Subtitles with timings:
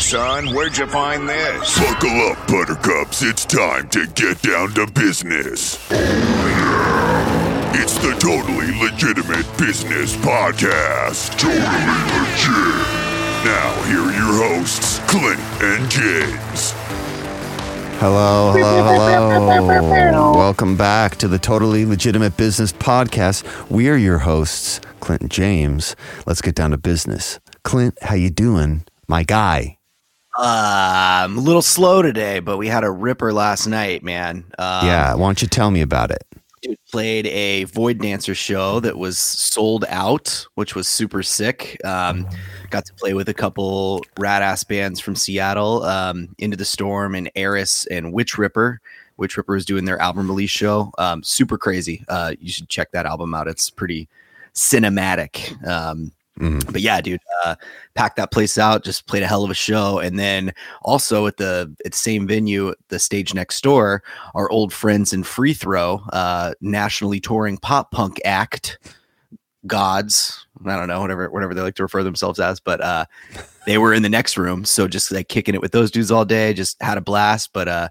[0.00, 0.54] son.
[0.54, 1.78] Where'd you find this?
[1.78, 3.22] Buckle up, Buttercups.
[3.22, 5.78] It's time to get down to business.
[7.74, 11.38] It's the Totally Legitimate Business Podcast.
[11.38, 12.86] Totally legit.
[13.44, 16.72] Now, here are your hosts, Clint and James.
[17.98, 20.32] Hello, hello, hello.
[20.36, 23.44] Welcome back to the Totally Legitimate Business Podcast.
[23.70, 25.94] We are your hosts, Clint and James.
[26.26, 27.38] Let's get down to business.
[27.64, 29.76] Clint, how you doing, my guy?
[30.38, 34.44] Uh, I'm a little slow today, but we had a ripper last night, man.
[34.58, 36.26] Um, yeah, why don't you tell me about it?
[36.62, 41.78] dude played a Void Dancer show that was sold out, which was super sick.
[41.84, 42.26] Um,
[42.70, 47.14] got to play with a couple rad ass bands from Seattle, um, Into the Storm
[47.14, 48.80] and Eris and Witch Ripper.
[49.18, 50.90] Witch Ripper is doing their album release show.
[50.98, 52.04] Um, super crazy.
[52.08, 53.48] Uh, you should check that album out.
[53.48, 54.08] It's pretty
[54.54, 55.66] cinematic.
[55.66, 56.72] Um, Mhm.
[56.72, 57.56] but yeah, dude, uh,
[57.94, 58.84] packed that place out.
[58.84, 60.52] Just played a hell of a show, and then
[60.82, 64.02] also at the at the same venue, the stage next door,
[64.34, 68.78] our old friends in Free Throw, uh, nationally touring pop punk act,
[69.66, 70.46] Gods.
[70.64, 73.04] I don't know, whatever whatever they like to refer themselves as, but uh,
[73.66, 76.24] they were in the next room, so just like kicking it with those dudes all
[76.24, 77.50] day, just had a blast.
[77.52, 77.88] But uh,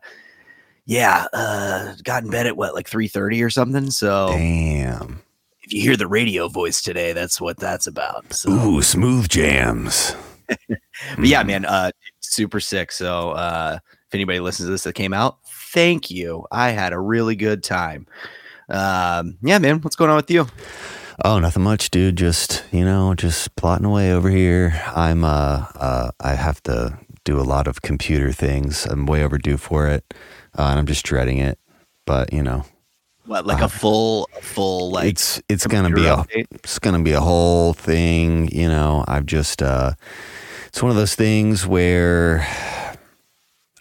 [0.86, 3.92] yeah, uh, got in bed at what like three thirty or something.
[3.92, 5.22] So Damn.
[5.72, 8.34] If you hear the radio voice today, that's what that's about.
[8.34, 8.52] So.
[8.52, 10.16] Ooh, smooth jams.
[11.16, 12.92] But yeah, man, uh, super sick.
[12.92, 15.38] So uh, if anybody listens to this that came out,
[15.74, 16.46] thank you.
[16.52, 18.06] I had a really good time.
[18.70, 20.46] Um, yeah, man, what's going on with you?
[21.24, 22.18] Oh, nothing much, dude.
[22.18, 24.80] Just you know, just plotting away over here.
[24.94, 28.86] I'm uh, uh, I have to do a lot of computer things.
[28.86, 30.14] I'm way overdue for it,
[30.56, 31.58] uh, and I'm just dreading it.
[32.06, 32.66] But you know,
[33.32, 36.48] What, like a full, full like it's it's gonna be a update?
[36.52, 38.50] it's gonna be a whole thing.
[38.50, 39.94] You know, I've just uh,
[40.68, 42.46] it's one of those things where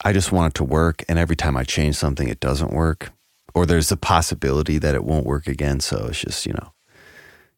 [0.04, 3.10] I just want it to work, and every time I change something, it doesn't work,
[3.52, 5.80] or there's a possibility that it won't work again.
[5.80, 6.72] So it's just you know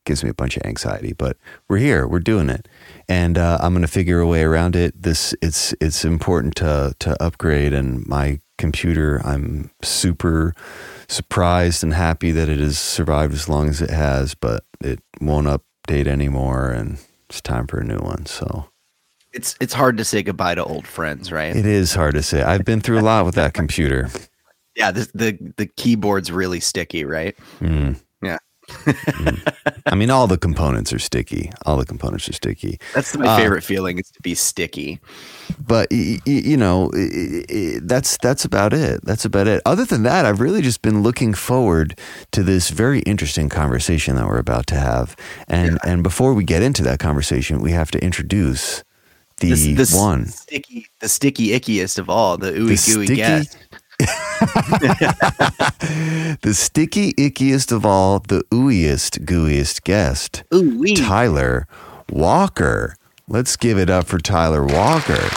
[0.07, 1.13] gives me a bunch of anxiety.
[1.13, 1.37] But
[1.69, 2.69] we're here, we're doing it,
[3.07, 5.03] and uh, I'm gonna figure a way around it.
[5.03, 10.55] This it's it's important to to upgrade, and my computer, I'm super
[11.13, 15.47] surprised and happy that it has survived as long as it has, but it won't
[15.47, 18.27] update anymore, and it's time for a new one.
[18.27, 18.67] So
[19.33, 21.55] It's it's hard to say goodbye to old friends, right?
[21.55, 22.43] it is hard to say.
[22.43, 24.09] I've been through a lot with that computer.
[24.77, 27.37] yeah, the, the the keyboard's really sticky, right?
[27.61, 28.01] Mm.
[28.87, 29.33] Yeah.
[29.87, 31.51] I mean, all the components are sticky.
[31.67, 32.79] All the components are sticky.
[32.95, 35.01] That's my Uh, favorite feeling is to be sticky.
[35.67, 40.03] but y- y- you know y- that's that's about it that's about it other than
[40.03, 41.99] that i've really just been looking forward
[42.31, 45.15] to this very interesting conversation that we're about to have
[45.49, 48.83] and and before we get into that conversation we have to introduce
[49.41, 53.17] the This, this one sticky, the sticky ickiest of all, the ooey The gooey sticky-
[53.17, 53.57] guest.
[56.43, 61.67] The sticky ickiest of all the ooeyest gooeyest guest Ooh tyler
[62.11, 62.97] walker
[63.29, 65.29] let's give it up for tyler walker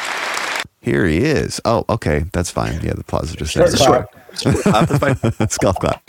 [0.82, 3.76] here he is oh okay that's fine yeah the applause is just there.
[3.76, 5.40] Short clap.
[5.40, 6.02] Let's golf clap.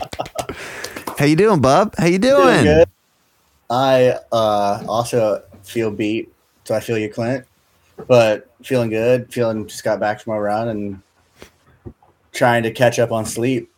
[1.18, 1.94] How you doing, bub?
[1.96, 2.64] How you Doing doing?
[2.64, 2.88] good.
[3.70, 6.32] I uh, also feel beat,
[6.64, 7.46] so I feel you, Clint.
[8.06, 9.32] But feeling good.
[9.32, 11.02] Feeling just got back from a run and
[12.36, 13.72] trying to catch up on sleep.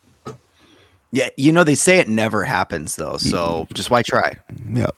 [1.10, 4.36] Yeah, you know they say it never happens though, so just why try?
[4.70, 4.94] Yep.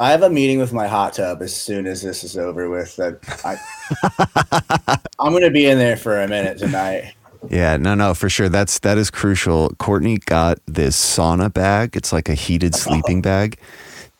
[0.00, 2.96] I have a meeting with my hot tub as soon as this is over with.
[2.96, 7.14] That I, I'm going to be in there for a minute tonight.
[7.48, 8.48] Yeah, no, no, for sure.
[8.48, 9.70] That's that is crucial.
[9.78, 11.96] Courtney got this sauna bag.
[11.96, 13.58] It's like a heated sleeping bag.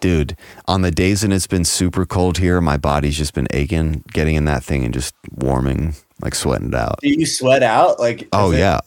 [0.01, 4.05] Dude, on the days when it's been super cold here, my body's just been aching,
[4.13, 7.01] getting in that thing and just warming, like sweating it out.
[7.01, 7.99] Do you sweat out?
[7.99, 8.81] Like, Oh it- yeah,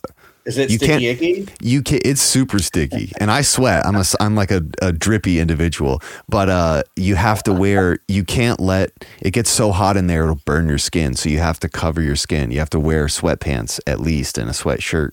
[0.45, 1.47] Is it You sticky icky?
[1.61, 1.99] you can.
[2.05, 3.85] It's super sticky, and I sweat.
[3.85, 4.03] I'm a.
[4.21, 7.99] I'm like a, a drippy individual, but uh, you have to wear.
[8.07, 8.91] You can't let
[9.22, 11.16] it gets so hot in there; it'll burn your skin.
[11.16, 12.49] So you have to cover your skin.
[12.52, 15.11] You have to wear sweatpants at least and a sweatshirt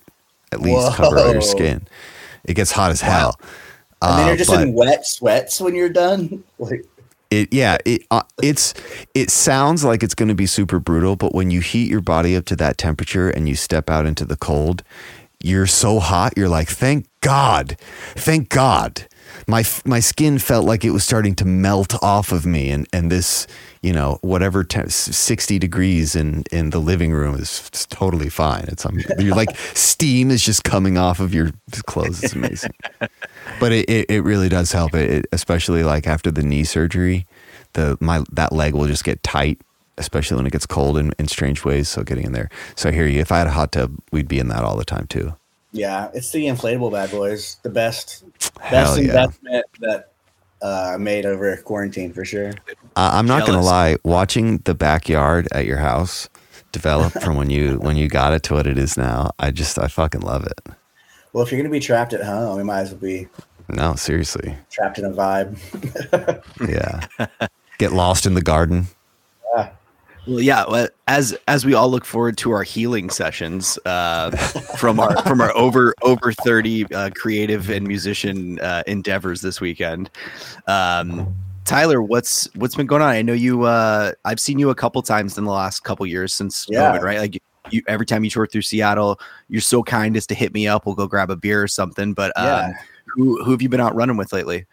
[0.53, 1.85] at least cover all your skin.
[2.45, 3.37] It gets hot as hell.
[4.01, 6.43] And then Uh, you're just but- in wet sweats when you're done.
[6.59, 6.85] Like,
[7.35, 8.73] It yeah, it uh, it's
[9.13, 12.33] it sounds like it's going to be super brutal, but when you heat your body
[12.35, 14.83] up to that temperature and you step out into the cold,
[15.43, 17.75] you're so hot, you're like, "Thank God.
[18.15, 19.05] Thank God."
[19.47, 23.11] My my skin felt like it was starting to melt off of me and and
[23.11, 23.47] this,
[23.81, 28.65] you know, whatever te- 60 degrees in in the living room is totally fine.
[28.67, 31.51] It's um, you're like steam is just coming off of your
[31.85, 32.23] clothes.
[32.23, 32.73] It's amazing
[33.59, 37.25] but it, it, it really does help it, it especially like after the knee surgery
[37.73, 39.61] the my that leg will just get tight
[39.97, 41.87] especially when it gets cold in, in strange ways.
[41.89, 42.49] So getting in there.
[42.75, 43.19] So I hear you.
[43.21, 45.35] If I had a hot tub, we'd be in that all the time too.
[45.75, 47.57] Yeah, it's the inflatable bad boys.
[47.63, 48.23] The best,
[48.61, 49.03] Hell best yeah.
[49.07, 50.11] investment that
[50.61, 52.51] uh, I made over quarantine for sure.
[52.95, 53.97] Uh, I'm not gonna lie.
[54.05, 56.29] Watching the backyard at your house
[56.71, 59.77] develop from when you when you got it to what it is now, I just
[59.77, 60.61] I fucking love it.
[61.33, 63.27] Well, if you're gonna be trapped at home, we might as well be
[63.67, 64.55] No, seriously.
[64.71, 66.41] trapped in a vibe.
[66.69, 67.27] Yeah.
[67.79, 68.87] Get lost in the garden.
[70.27, 70.65] Well, yeah.
[70.67, 74.31] well, As as we all look forward to our healing sessions uh,
[74.77, 80.09] from our from our over over thirty uh, creative and musician uh, endeavors this weekend,
[80.67, 81.35] um,
[81.65, 83.09] Tyler, what's what's been going on?
[83.09, 83.63] I know you.
[83.63, 86.91] Uh, I've seen you a couple times in the last couple years since Yeah.
[86.97, 87.19] COVID, right?
[87.19, 89.19] Like you, every time you tour through Seattle,
[89.49, 90.85] you're so kind as to hit me up.
[90.85, 92.13] We'll go grab a beer or something.
[92.13, 92.73] But um, Yeah.
[93.07, 94.65] who who have you been out running with lately?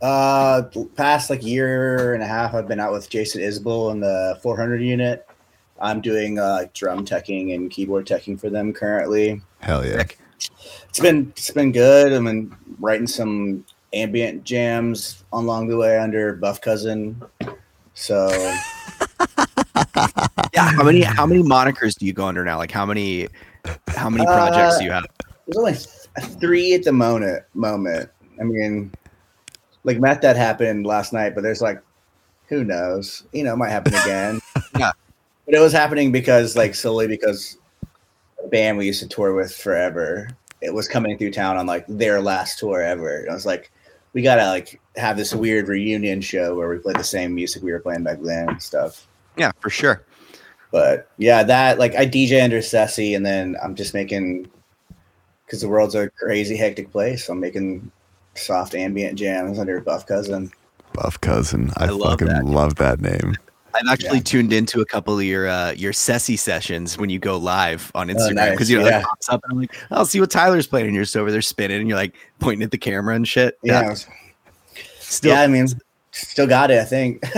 [0.00, 0.62] Uh,
[0.94, 4.80] past like year and a half, I've been out with Jason Isbell in the 400
[4.80, 5.26] unit.
[5.80, 9.40] I'm doing uh, drum teching and keyboard teching for them currently.
[9.60, 10.04] Hell yeah.
[10.88, 12.12] It's been it's been good.
[12.12, 17.20] I've been writing some ambient jams along the way under Buff Cousin.
[17.94, 18.28] So
[20.54, 20.70] Yeah.
[20.70, 22.56] How many how many monikers do you go under now?
[22.58, 23.28] Like how many
[23.88, 25.04] how many projects Uh, do you have?
[25.46, 27.42] there's only th- three at the moment.
[27.54, 28.10] Moment.
[28.40, 28.92] I mean,
[29.84, 31.82] like Matt, that happened last night, but there's like,
[32.48, 33.24] who knows?
[33.32, 34.40] You know, it might happen again.
[34.78, 34.92] Yeah.
[35.46, 37.56] But it was happening because, like, solely because
[38.40, 40.28] the band we used to tour with forever,
[40.60, 43.20] it was coming through town on like their last tour ever.
[43.20, 43.70] And I was like,
[44.12, 47.72] we gotta like have this weird reunion show where we play the same music we
[47.72, 49.06] were playing back then and stuff.
[49.36, 50.04] Yeah, for sure.
[50.70, 54.50] But yeah, that like I DJ under Sessy, and then I'm just making
[55.46, 57.28] because the world's a crazy hectic place.
[57.28, 57.90] I'm making
[58.38, 60.50] soft ambient jams under Buff Cousin.
[60.94, 61.70] Buff cousin.
[61.76, 62.44] I, I love fucking that.
[62.44, 63.36] love that name.
[63.74, 64.22] I've actually Yeah.
[64.24, 68.08] tuned into a couple of your uh, your Sessy sessions when you go live on
[68.08, 68.50] Instagram nice.
[68.52, 69.00] because you know Yeah.
[69.00, 71.30] it pops up and I'm like, I'll see what Tyler's playing, and you're just over
[71.30, 73.58] there spinning, and you're like pointing at the camera and shit.
[73.62, 73.94] Yeah, yeah.
[74.98, 75.68] still, I mean,
[76.10, 76.80] still got it.
[76.80, 77.22] I think.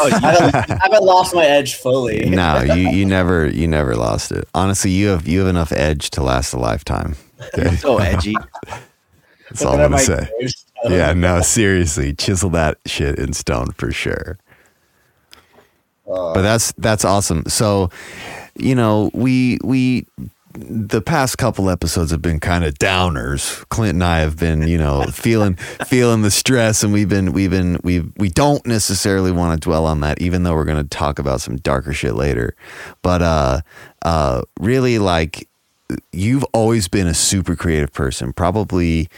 [0.00, 2.24] Oh, I, haven't, I haven't lost my edge fully.
[2.30, 4.48] No, you you never you never lost it.
[4.54, 7.16] Honestly, you have you have enough edge to last a lifetime.
[7.78, 8.36] So edgy.
[9.52, 10.28] That's all I'm gonna say.
[10.88, 14.38] Yeah, no, seriously, chisel that shit in stone for sure.
[16.08, 17.44] Uh, But that's that's awesome.
[17.46, 17.90] So,
[18.56, 20.06] you know, we we
[20.54, 23.66] the past couple episodes have been kind of downers.
[23.68, 25.54] Clint and I have been, you know, feeling
[25.86, 29.86] feeling the stress, and we've been we've been we we don't necessarily want to dwell
[29.86, 32.54] on that, even though we're going to talk about some darker shit later.
[33.02, 33.60] But uh,
[34.02, 35.48] uh, really, like
[36.12, 39.08] you've always been a super creative person, probably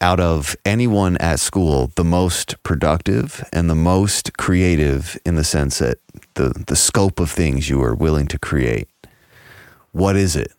[0.00, 5.78] out of anyone at school, the most productive and the most creative in the sense
[5.78, 5.98] that
[6.34, 8.88] the the scope of things you are willing to create.
[9.92, 10.52] What is it?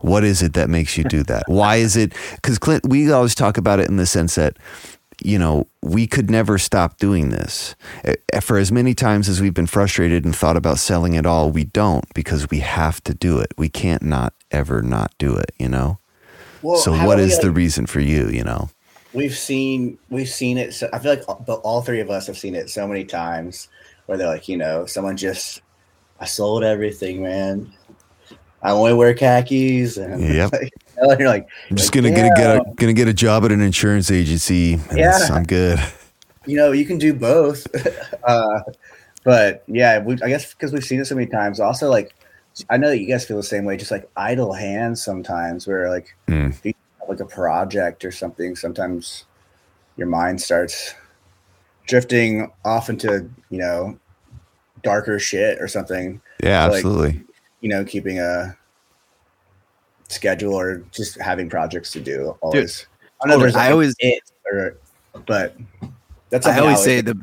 [0.00, 1.44] What is it that makes you do that?
[1.48, 2.12] Why is it?
[2.36, 4.56] Because Clint, we always talk about it in the sense that
[5.24, 7.74] you know we could never stop doing this.
[8.42, 11.64] For as many times as we've been frustrated and thought about selling it all, we
[11.64, 13.52] don't because we have to do it.
[13.56, 15.52] We can't not ever not do it.
[15.58, 15.98] You know.
[16.62, 18.28] Well, so what is like, the reason for you?
[18.28, 18.68] You know.
[19.14, 22.36] we've seen we've seen it so, i feel like all, all three of us have
[22.36, 23.68] seen it so many times
[24.06, 25.62] where they're like you know someone just
[26.20, 27.72] i sold everything man
[28.62, 30.52] i only wear khakis and Yep.
[30.52, 30.62] like,
[30.96, 33.14] you know, you're like I'm just like, gonna get a, get a gonna get a
[33.14, 34.74] job at an insurance agency.
[34.74, 35.18] And Yeah.
[35.32, 35.78] I'm good.
[36.44, 37.66] you know you can do both
[38.24, 38.60] uh
[39.24, 42.14] but yeah we, i guess because we've seen it so many times also like
[42.70, 45.88] i know that you guys feel the same way just like idle hands sometimes where
[45.90, 46.50] like Mm.
[46.50, 49.24] if you have like a project or something sometimes
[49.96, 50.94] your mind starts
[51.86, 53.98] drifting off into you know
[54.82, 57.24] darker shit or something Yeah, Like- absolutely.
[57.60, 58.56] you know keeping a
[60.08, 62.86] schedule or just having projects to do always
[63.22, 64.76] i know there's I like always- it or
[65.26, 65.56] but
[66.30, 67.18] that's I always say the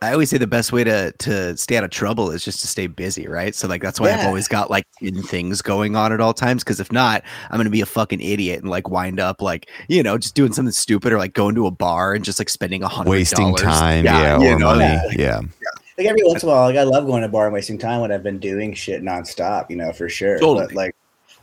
[0.00, 2.68] I always say the best way to to stay out of trouble is just to
[2.68, 3.52] stay busy, right?
[3.52, 6.62] So like that's why I've always got like 10 things going on at all times.
[6.62, 10.02] Cause if not, I'm gonna be a fucking idiot and like wind up like, you
[10.04, 12.84] know, just doing something stupid or like going to a bar and just like spending
[12.84, 14.84] a hundred Wasting time, yeah, you or know, money.
[15.18, 15.40] yeah.
[15.40, 15.40] Yeah.
[15.98, 17.76] like every once in a while, like I love going to a bar and wasting
[17.78, 20.38] time when I've been doing shit nonstop, you know, for sure.
[20.38, 20.66] Totally.
[20.66, 20.96] But like,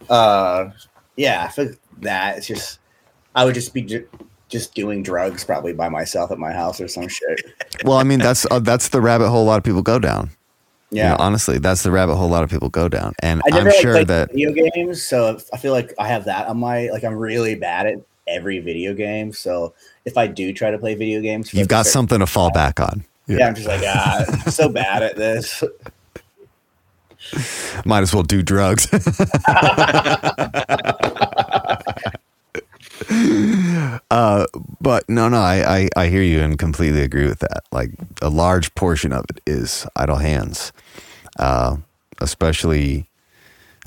[0.10, 0.70] uh,
[1.18, 2.80] yeah, I feel that it's just
[3.36, 4.08] I would just be ju-
[4.50, 7.42] just doing drugs probably by myself at my house or some shit.
[7.86, 10.32] Well, I mean, that's uh, that's the rabbit hole a lot of people go down.
[10.92, 13.42] You Yeah, know, honestly, that's the rabbit hole a lot of people go down, and
[13.46, 16.90] I like, sure that video games, so I feel like I have that on my
[16.90, 17.96] like I'm really bad at
[18.28, 19.32] every video game.
[19.32, 22.28] So if I do try to play video games, for you've like got something to
[22.28, 23.06] fall back on.
[23.28, 25.64] Yeah, I'm just like ah, I'm so bad at this.
[27.86, 28.88] Might as well do drugs.
[34.12, 34.46] uh,
[34.82, 37.64] but no, no, I, I, I hear you and completely agree with that.
[37.72, 40.72] Like a large portion of it is idle hands,
[41.38, 41.78] uh,
[42.20, 43.08] especially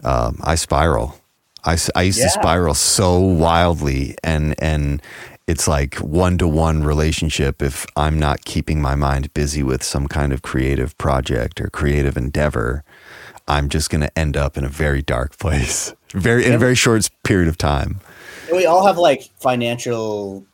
[0.04, 1.18] um, I spiral.
[1.64, 5.00] I, I used to spiral so wildly and and
[5.46, 10.08] it's like one to one relationship if I'm not keeping my mind busy with some
[10.08, 12.84] kind of creative project or creative endeavor,
[13.48, 15.94] I'm just going to end up in a very dark place.
[16.12, 18.00] Very in a very short period of time.
[18.48, 20.44] And we all have like financial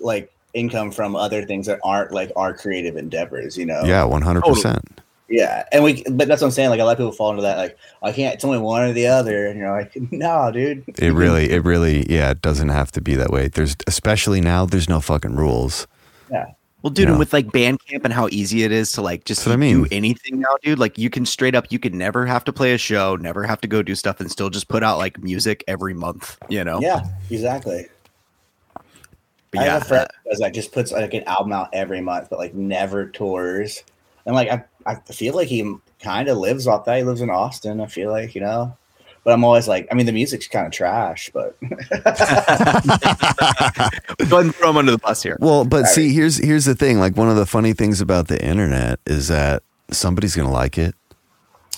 [0.00, 3.82] like income from other things that aren't like our creative endeavors, you know?
[3.84, 4.80] Yeah, 100%.
[5.28, 5.64] Yeah.
[5.72, 6.70] And we but that's what I'm saying.
[6.70, 8.92] Like a lot of people fall into that, like, I can't it's only one or
[8.92, 9.46] the other.
[9.46, 10.84] And you're like, no, dude.
[10.98, 13.48] It really it really yeah, it doesn't have to be that way.
[13.48, 15.86] There's especially now there's no fucking rules.
[16.30, 16.46] Yeah.
[16.82, 17.10] Well, dude, Yeah.
[17.10, 19.72] and with like Bandcamp and how easy it is to like just That's what I
[19.72, 20.78] do anything now, dude.
[20.78, 23.60] Like you can straight up, you could never have to play a show, never have
[23.62, 26.38] to go do stuff, and still just put out like music every month.
[26.48, 26.80] You know?
[26.80, 27.88] Yeah, exactly.
[29.50, 31.70] But I yeah, have a friend that does that just puts like an album out
[31.72, 33.82] every month, but like never tours.
[34.26, 36.98] And like I, I feel like he kind of lives off that.
[36.98, 37.80] He lives in Austin.
[37.80, 38.76] I feel like you know,
[39.28, 41.68] but I'm always like, I mean, the music's kind of trash, but go
[44.38, 45.36] ahead and throw him under the bus here.
[45.38, 46.98] Well, but see, here's here's the thing.
[46.98, 50.94] Like one of the funny things about the internet is that somebody's gonna like it.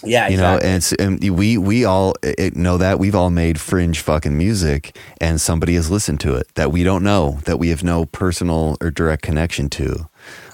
[0.04, 3.59] yeah, you know, and, it's, and we we all it, know that we've all made
[3.59, 7.71] fringe fucking music, and somebody has listened to it that we don't know, that we
[7.71, 10.09] have no personal or direct connection to.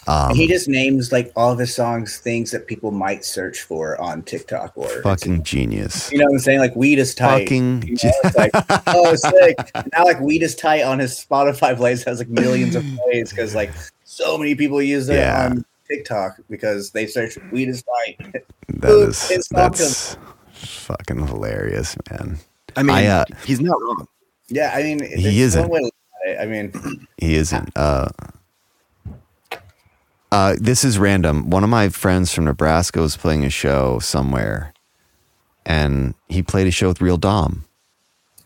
[0.09, 4.01] Um, he just names like all of his songs things that people might search for
[4.01, 6.11] on TikTok or fucking genius.
[6.13, 6.59] You know what I'm saying?
[6.61, 7.41] Like weed is tight.
[7.41, 8.51] Fucking You know, it's like,
[8.87, 9.57] oh, sick.
[9.93, 13.55] Now, like weed is tight on his Spotify plays has like millions of plays because
[13.55, 13.73] like
[14.05, 15.49] so many people use it Yeah.
[15.51, 18.43] on TikTok because they search weed is tight.
[18.69, 20.17] That Ooh, is it's not that's
[20.53, 22.39] fucking hilarious, man.
[22.77, 24.07] I mean, I, uh, he's not wrong.
[24.49, 25.63] yeah, I mean, He isn't.
[25.63, 26.39] one way to look.
[26.41, 26.73] I mean,
[27.19, 27.71] He isn't.
[27.77, 28.09] Uh,
[30.33, 31.51] uh, this is random.
[31.51, 34.73] One of my friends from Nebraska was playing a show somewhere,
[35.65, 37.65] and he played a show with Real Dom.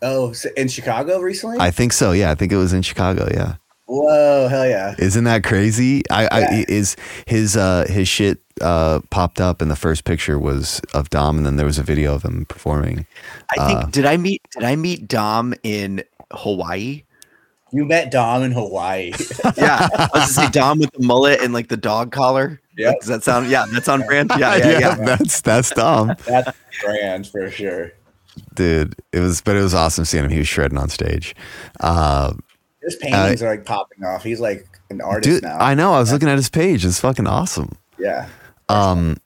[0.01, 1.57] oh, so in Chicago recently?
[1.59, 2.11] I think so.
[2.11, 3.27] Yeah, I think it was in Chicago.
[3.33, 3.55] Yeah.
[3.87, 4.95] Whoa, hell yeah!
[4.97, 6.01] Isn't that crazy?
[6.09, 6.65] I, I Yeah.
[6.69, 6.95] is
[7.27, 11.45] his uh his shit uh popped up and the first picture was of Dom and
[11.45, 13.05] then there was a video of him performing.
[13.49, 17.03] I think uh, did I meet did I meet Dom in Hawaii?
[17.73, 19.11] You met Dom in Hawaii.
[19.57, 22.59] Yeah, I was to say Dom with the mullet and like the dog collar.
[22.77, 22.99] Yep.
[22.99, 23.49] Does that sound?
[23.49, 24.31] Yeah, that's on brand.
[24.37, 24.95] Yeah, yeah, yeah.
[24.95, 26.15] That's that's Dom.
[26.25, 27.91] That's brand for sure.
[28.55, 30.31] Dude, it was but it was awesome seeing him.
[30.31, 31.35] He was shredding on stage.
[31.79, 32.33] Uh
[32.81, 34.23] His paintings are like popping off.
[34.23, 35.57] He's like an artist dude, now.
[35.59, 35.93] I know.
[35.93, 36.85] I was looking at his page.
[36.85, 37.71] It's fucking awesome.
[37.97, 38.27] yeah.
[38.69, 39.17] um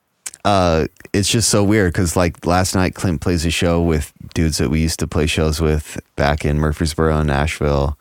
[0.43, 4.57] uh it's just so weird because like last night clint plays a show with dudes
[4.57, 7.97] that we used to play shows with back in murfreesboro and nashville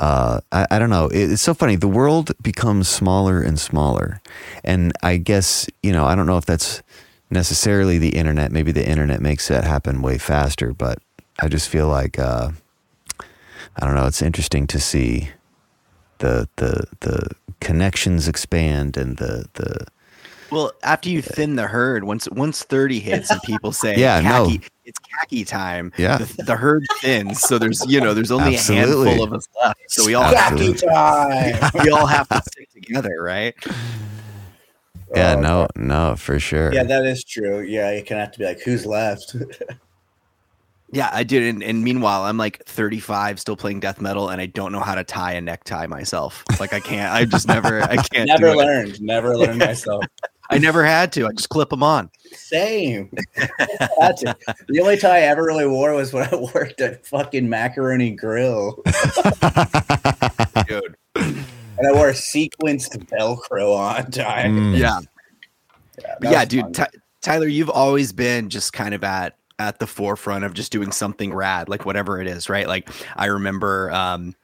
[0.00, 1.08] uh I, I don't know.
[1.08, 1.76] It, it's so funny.
[1.76, 4.20] The world becomes smaller and smaller.
[4.64, 6.82] And i guess you know i don't know if that's
[7.30, 8.52] necessarily the internet.
[8.52, 10.98] Maybe the internet makes that happen way faster but
[11.40, 12.50] i just feel like uh
[13.76, 14.06] i don't know.
[14.06, 15.30] It's interesting to see
[16.18, 17.28] the the the
[17.60, 19.86] connections expand and the the
[20.54, 24.48] Well, after you thin the herd, once once thirty hits and people say, Yeah, no.
[24.84, 26.18] it's khaki time." Yeah.
[26.18, 29.06] the, the herd thins, so there's you know there's only Absolutely.
[29.06, 30.74] a handful of us left, so we all Absolutely.
[30.74, 31.70] Khaki time.
[31.84, 33.54] we all have to stick together, right?
[35.14, 36.72] Yeah, Oh, no, no, for sure.
[36.72, 37.60] Yeah, that is true.
[37.60, 39.36] Yeah, you kind of have to be like, who's left?
[40.92, 41.42] Yeah, I did.
[41.42, 44.94] And, and meanwhile, I'm like 35, still playing death metal, and I don't know how
[44.94, 46.44] to tie a necktie myself.
[46.60, 47.12] Like I can't.
[47.12, 47.82] I just never.
[47.82, 48.28] I can't.
[48.28, 48.64] never do it.
[48.64, 49.02] learned.
[49.02, 50.04] Never learned myself.
[50.50, 51.26] I never had to.
[51.26, 52.10] I just clip them on.
[52.32, 53.10] Same.
[54.68, 58.82] The only tie I ever really wore was when I worked at fucking Macaroni Grill,
[60.68, 60.96] Dude.
[61.16, 64.44] and I wore a sequenced Velcro on tie.
[64.46, 64.78] Mm.
[64.78, 65.00] Yeah.
[65.98, 66.62] that But yeah, dude.
[66.62, 66.72] fun.
[66.72, 66.88] Ty-
[67.22, 71.32] Tyler, you've always been just kind of at at the forefront of just doing something
[71.32, 72.66] rad, like whatever it is, right?
[72.66, 74.34] Like I remember, um,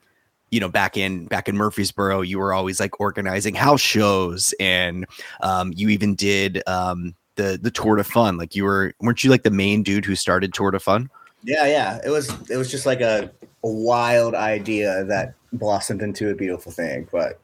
[0.50, 5.06] you know, back in back in Murfreesboro, you were always like organizing house shows, and
[5.42, 8.36] um, you even did um, the the Tour de Fun.
[8.36, 11.08] Like you were, weren't you like the main dude who started Tour de Fun?
[11.42, 12.00] Yeah, yeah.
[12.04, 13.30] It was it was just like a,
[13.64, 17.08] a wild idea that blossomed into a beautiful thing.
[17.10, 17.40] But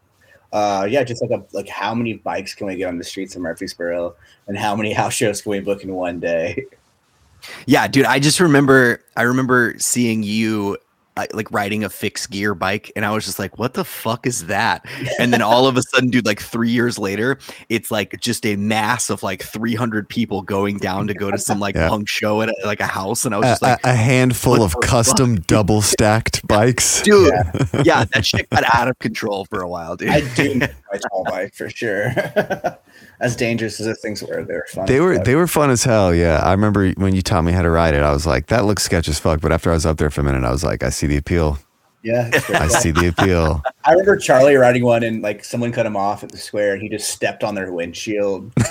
[0.53, 3.35] uh yeah, just like a like how many bikes can we get on the streets
[3.37, 4.15] of Murfreesboro
[4.49, 6.65] and how many house shows can we book in one day?
[7.67, 8.07] Yeah, dude.
[8.07, 10.77] I just remember I remember seeing you
[11.17, 14.27] uh, like riding a fixed gear bike, and I was just like, "What the fuck
[14.27, 14.85] is that?"
[15.19, 18.57] And then all of a sudden, dude, like three years later, it's like just a
[18.57, 21.89] mass of like 300 people going down to go to some like Yeah.
[21.89, 23.95] punk show at a, like a house, and I was A, just like, a- a
[23.95, 24.83] handful of the fuck?
[24.83, 27.01] custom double stacked bikes.
[27.03, 27.33] dude,
[27.85, 28.05] yeah.
[28.13, 30.11] that shit got out of control for a while, dude.
[30.11, 32.13] I do miss my tall bike for sure.
[33.21, 34.87] as dangerous as those things were, they were fun.
[34.87, 36.15] They were they were fun as hell.
[36.15, 38.03] Yeah, I remember when you taught me how to ride it.
[38.03, 39.41] I was like, that looks sketch as fuck.
[39.41, 41.17] But after I was up there for a minute, I was like, I see the
[41.17, 41.59] appeal.
[42.03, 42.31] yeah.
[42.51, 43.63] I see the appeal.
[43.85, 46.83] I remember Charlie riding one and like someone cut him off at the square and
[46.83, 48.53] he just stepped on their windshield.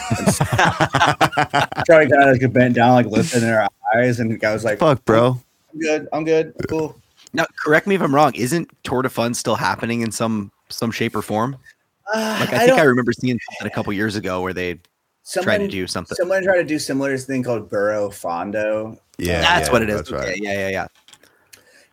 [1.87, 4.63] Charlie kind of like bent down, like lifted in their eyes, and the guy was
[4.63, 5.39] like, Fuck, bro.
[5.73, 6.07] I'm good.
[6.13, 6.53] I'm good.
[6.69, 6.95] Cool.
[7.33, 8.33] now, correct me if I'm wrong.
[8.35, 11.57] Isn't Tour de Fun still happening in some some shape or form?
[12.13, 14.79] Uh, Like I, think I remember seeing something a couple years ago where they
[15.41, 16.15] tried to do something.
[16.15, 18.97] Someone tried to do similar to this thing called Boro Fondo.
[19.17, 19.95] Yeah, That's yeah, what it is.
[19.97, 20.39] That's Okay, right.
[20.41, 20.87] yeah, yeah, yeah.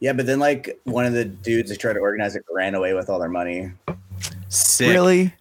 [0.00, 2.92] Yeah, but then like one of the dudes that tried to organize it ran away
[2.92, 3.70] with all their money.
[4.48, 4.88] Sick.
[4.88, 5.32] Really?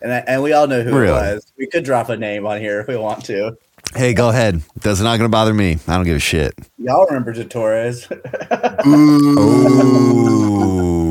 [0.00, 1.08] And, I, and we all know who Really?
[1.08, 1.52] it was.
[1.58, 3.56] We could drop a name on here if we want to.
[3.94, 4.62] Hey, go ahead.
[4.80, 5.78] That's not gonna bother me.
[5.86, 6.54] I don't give a shit.
[6.78, 8.08] Y'all remember the Torres?
[8.86, 11.05] Ooh.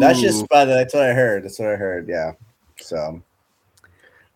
[0.00, 0.74] That's just by the.
[0.74, 1.44] That's what I heard.
[1.44, 2.08] That's what I heard.
[2.08, 2.32] Yeah.
[2.78, 3.20] So,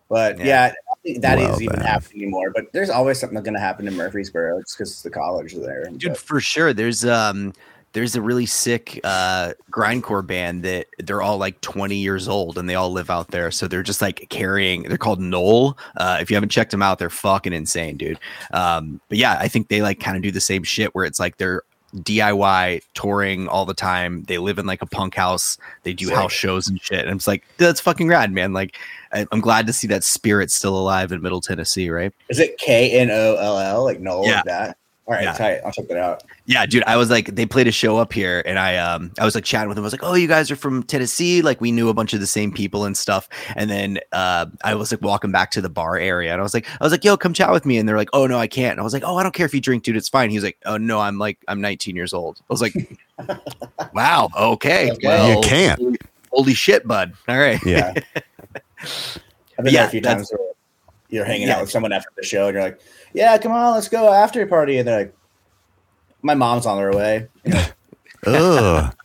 [0.09, 0.45] but Yeah.
[0.45, 1.87] yeah, I don't think that is Well, even then.
[1.87, 2.51] happening anymore.
[2.53, 5.85] But there's always something going to happen in Murfreesboro just because the college is there.
[5.97, 7.53] dude But for sure there's um
[7.93, 12.67] there's a really sick uh grindcore band that they're all like 20 years old and
[12.67, 16.31] they all live out there so they're just like carrying they're called knoll uh if
[16.31, 18.19] you haven't checked them out they're fucking insane dude
[18.51, 21.19] um but yeah i think they like kind of do the same shit where it's
[21.19, 21.61] like they're
[21.97, 24.23] DIY touring all the time.
[24.23, 25.57] They live in like a punk house.
[25.83, 26.15] They do Sick.
[26.15, 27.05] house shows and shit.
[27.05, 28.53] And it's like that's fucking rad, man.
[28.53, 28.77] Like
[29.11, 32.13] I, I'm glad to see that spirit still alive in Middle Tennessee, right?
[32.29, 34.25] is it K N O L L like Noel?
[34.25, 34.35] Yeah.
[34.37, 34.77] Like that.
[35.05, 35.33] All right, Yeah.
[35.33, 35.59] tight.
[35.65, 36.23] I'll check that out.
[36.45, 39.25] Yeah, dude, I was like, they played a show up here, and I, um, I
[39.25, 39.83] was like chatting with them.
[39.83, 42.21] I was like, "Oh, you guys are from Tennessee?" Like, we knew a bunch of
[42.21, 43.27] the same people and stuff.
[43.57, 46.53] And then, uh, I was like walking back to the bar area, and I was
[46.53, 48.47] like, I was like, "Yo, come chat with me." And they're like, "Oh no, I
[48.47, 49.97] can't." And I was like, "Oh, I don't care if you drink, dude.
[49.97, 52.61] It's fine." He was like, "Oh no, I'm like, I'm 19 years old." I was
[52.61, 52.73] like,
[53.93, 55.07] "Wow, okay, Okay.
[55.07, 55.79] well, You can't.
[55.79, 55.97] Holy,
[56.31, 57.13] holy shit, bud.
[57.27, 57.93] All right, Yeah.
[59.57, 60.49] I've been Yeah, there a few times where
[61.09, 61.55] you're hanging Yeah.
[61.55, 62.79] out with someone after the show, and you're like,
[63.13, 65.15] "Yeah, come on, let's go after party," and they're like,
[66.21, 67.27] "My mom's on her way."
[68.25, 68.95] Ugh.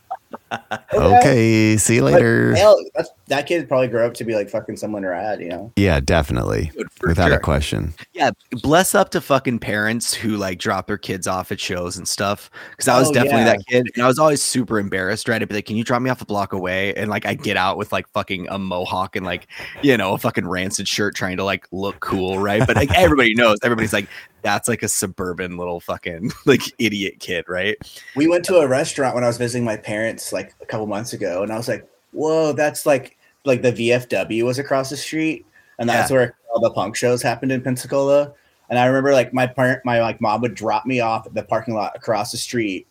[0.94, 1.76] Okay.
[1.76, 2.54] See you later.
[2.54, 5.72] Hell, that's, that kid probably grew up to be like fucking someone rad, you know.
[5.76, 6.72] Yeah, definitely.
[6.76, 7.94] Dude, for Without a question.
[8.14, 8.30] Yeah,
[8.62, 12.50] bless up to fucking parents who like drop their kids off at shows and stuff.
[12.70, 13.56] Because I was Oh, definitely yeah.
[13.56, 15.28] that kid, and I was always super embarrassed.
[15.28, 17.30] Right, I'd be like, "Can you drop me off a block away?" And like, I
[17.30, 19.46] would get out with like fucking a mohawk and like,
[19.82, 22.66] you know, a fucking rancid shirt, trying to like look cool, right?
[22.66, 24.08] But like everybody knows, everybody's like,
[24.42, 27.76] that's like a suburban little fucking like idiot kid, right?
[28.16, 31.12] We went to a restaurant when I was visiting my parents like a couple months
[31.12, 35.46] ago, and I was like, "Whoa, that's like like the VFW was across the street,
[35.78, 36.16] and that's Yeah.
[36.16, 38.32] where all the punk shows happened in Pensacola."
[38.70, 41.42] And I remember like my parent, my like mom would drop me off at the
[41.42, 42.86] parking lot across the street,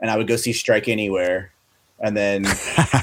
[0.00, 1.52] and I would go see Strike Anywhere,
[1.98, 2.46] and then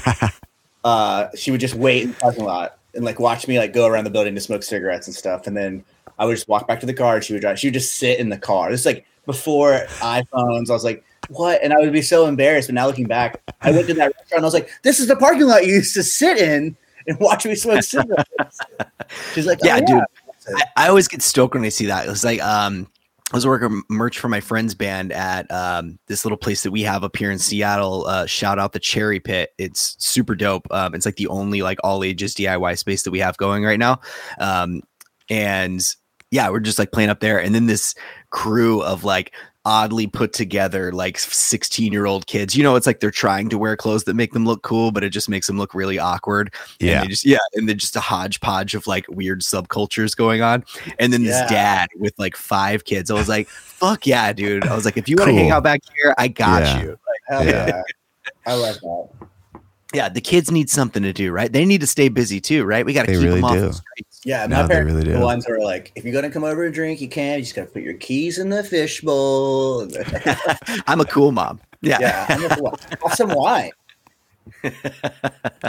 [0.84, 3.86] uh, she would just wait in the parking lot and like watch me like go
[3.86, 5.84] around the building to smoke cigarettes and stuff, and then
[6.18, 7.58] I would just walk back to the car, and she would drive.
[7.58, 8.70] She would just sit in the car.
[8.70, 10.70] It's like before iPhones.
[10.70, 12.68] I was like, "What?" And I would be so embarrassed.
[12.68, 14.32] But now looking back, I went to that restaurant.
[14.32, 16.76] And I was like, "This is the parking lot you used to sit in
[17.06, 18.58] and watch me smoke cigarettes."
[19.34, 20.02] She's like, Yeah, "Oh, dude.
[20.56, 22.06] I, I always get stoked when I see that.
[22.06, 22.88] It was like, um,
[23.32, 26.82] I was working merch for my friend's band at um, this little place that we
[26.82, 28.06] have up here in Seattle.
[28.06, 29.50] Uh, shout out the Cherry Pit.
[29.58, 30.66] It's super dope.
[30.70, 33.78] Um, it's like the only like all ages DIY space that we have going right
[33.78, 34.00] now.
[34.40, 34.80] Um,
[35.28, 35.82] and
[36.30, 37.40] yeah, we're just like playing up there.
[37.40, 37.94] And then this
[38.30, 39.32] crew of like
[39.64, 43.58] oddly put together like 16 year old kids, you know, it's like they're trying to
[43.58, 46.54] wear clothes that make them look cool, but it just makes them look really awkward.
[46.80, 47.00] And Yeah.
[47.02, 50.64] they just yeah, and then just a hodgepodge of like weird subcultures going on.
[50.98, 51.48] And then this Yeah.
[51.48, 53.10] dad with like five kids.
[53.10, 54.66] I was like, fuck yeah, dude.
[54.66, 56.80] I was like, if you want to hang out back here, I got Yeah.
[56.82, 56.88] you.
[56.88, 57.66] Like, Hell Yeah.
[57.66, 57.82] yeah.
[58.46, 59.08] I love that.
[59.92, 61.52] yeah, the kids need something to do, right?
[61.52, 62.86] They need to stay busy too, right?
[62.86, 63.60] We got to keep really them off do.
[63.60, 64.07] the streets.
[64.24, 66.30] Yeah, No, my they parents really were the ones who are like, if you're gonna
[66.30, 67.38] come over and drink, you can.
[67.38, 69.88] You just gotta put your keys in the fishbowl.
[70.86, 71.60] I'm a cool mom.
[71.80, 71.98] Yeah.
[72.00, 73.70] yeah, I'm have some wine.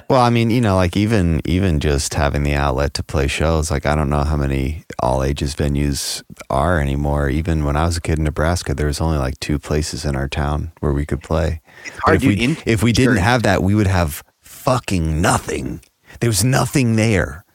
[0.09, 3.69] Well, I mean, you know, like even even just having the outlet to play shows,
[3.69, 7.29] like I don't know how many all ages venues are anymore.
[7.29, 10.15] Even when I was a kid in Nebraska, there was only like two places in
[10.15, 11.61] our town where we could play.
[11.85, 15.21] It's But hard, if we In- if we didn't have that, we would have fucking
[15.21, 15.81] nothing.
[16.21, 17.45] There was nothing there.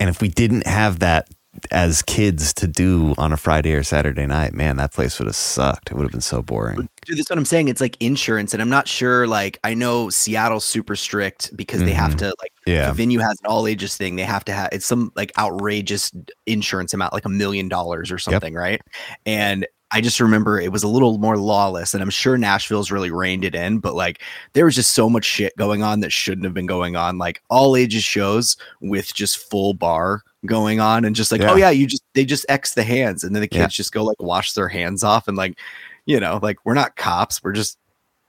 [0.00, 1.28] And if we didn't have that
[1.70, 5.36] as kids to do on a Friday or Saturday night, man, that place would have
[5.36, 5.90] sucked.
[5.92, 6.88] It would have been so boring.
[7.06, 7.68] Dude, that's what I'm saying.
[7.68, 9.28] It's like insurance, and I'm not sure.
[9.28, 12.18] Like, I know Seattle's super strict because they have Mhm.
[12.18, 12.88] to like Yeah.
[12.88, 14.16] the venue has an all ages thing.
[14.16, 16.10] They have to have it's some like outrageous
[16.46, 18.80] insurance amount, like a million dollars or something, right?
[19.24, 23.12] And I just remember it was a little more lawless, and I'm sure Nashville's really
[23.12, 24.20] reined it in, but like
[24.52, 27.16] there was just so much shit going on that shouldn't have been going on.
[27.16, 31.52] Like all ages shows with just full bar going on, and just like, oh, Yeah.
[31.52, 33.68] oh yeah, you just they just X the hands, and then the kids Yeah.
[33.68, 35.58] just go like wash their hands off, and like,
[36.06, 37.78] you know, like we're not cops, we're just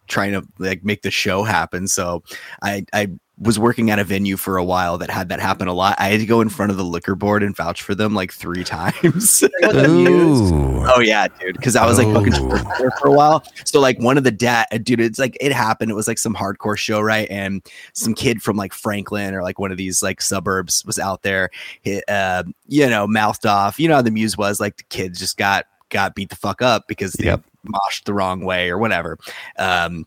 [0.08, 1.88] trying to like make the show happen.
[1.88, 2.21] So
[2.62, 5.74] I I was working at a venue for a while that had that happen a
[5.74, 5.95] lot.
[6.00, 8.32] I had to go in front of the liquor board and vouch for them like
[8.32, 9.43] three times.
[9.63, 10.86] Ooh.
[10.88, 11.56] oh yeah, dude.
[11.58, 12.89] Because I was like fucking Oh.
[13.00, 13.43] for a while.
[13.65, 15.91] So like one of the dad, dude, it's like it happened.
[15.91, 17.30] It was like some hardcore show, right?
[17.30, 17.62] And
[17.93, 21.50] some kid from like Franklin or like one of these like suburbs was out there.
[21.82, 23.80] He, uh, you know, mouthed off.
[23.80, 24.60] You know how the muse was.
[24.60, 27.43] Like the kids just got got beat the fuck up because they Yep.
[27.67, 29.17] moshed the wrong way or whatever.
[29.58, 30.06] Um,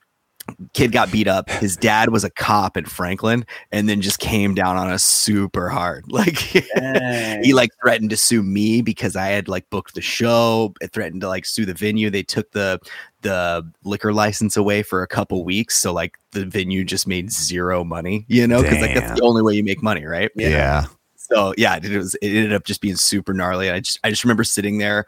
[0.73, 1.51] kid got beat up.
[1.51, 5.69] His dad was a cop in Franklin, and then just came down on us super
[5.69, 6.05] hard.
[6.19, 10.75] Like he like threatened to sue me because I had like booked the show.
[10.81, 12.11] It threatened to like sue the venue.
[12.11, 12.81] They took the
[13.23, 17.85] the liquor license away for a couple weeks, so like the venue just made zero
[17.85, 18.25] money.
[18.27, 20.31] You know, because like that's the only way you make money, right?
[20.35, 20.87] Yeah.
[21.17, 22.17] So yeah, it was.
[22.17, 23.71] It ended up just being super gnarly.
[23.71, 25.07] I just I just remember sitting there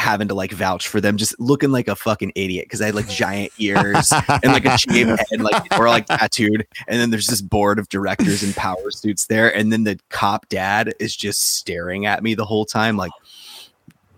[0.00, 2.94] having to like vouch for them, just looking like a fucking idiot because I had
[2.94, 6.66] like giant ears and like a shaved head, like or like tattooed.
[6.88, 10.48] And then there's this board of directors in power suits there, and then the cop
[10.48, 13.12] dad is just staring at me the whole time, like.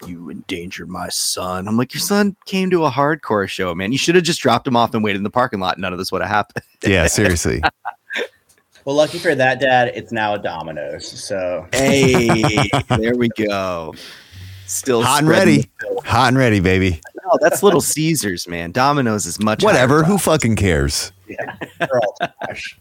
[0.05, 1.68] You endanger my son.
[1.68, 3.92] I'm like, your son came to a hardcore show, man.
[3.92, 5.79] You should have just dropped him off and waited in the parking lot.
[5.79, 6.64] None of this would have happened.
[6.85, 7.62] Yeah, seriously.
[8.85, 11.07] Well, lucky for that dad, it's now a Domino's.
[11.07, 12.68] So Hey,
[12.99, 13.95] there we go.
[14.73, 15.71] Still Hot and ready.
[16.07, 16.99] Hot and ready, baby.
[17.27, 18.73] No, that's Little Caesars, man.
[18.73, 20.03] Domino's is much Whatever.
[20.03, 21.13] Who fucking cares?
[21.29, 22.79] yeah, they're all trash.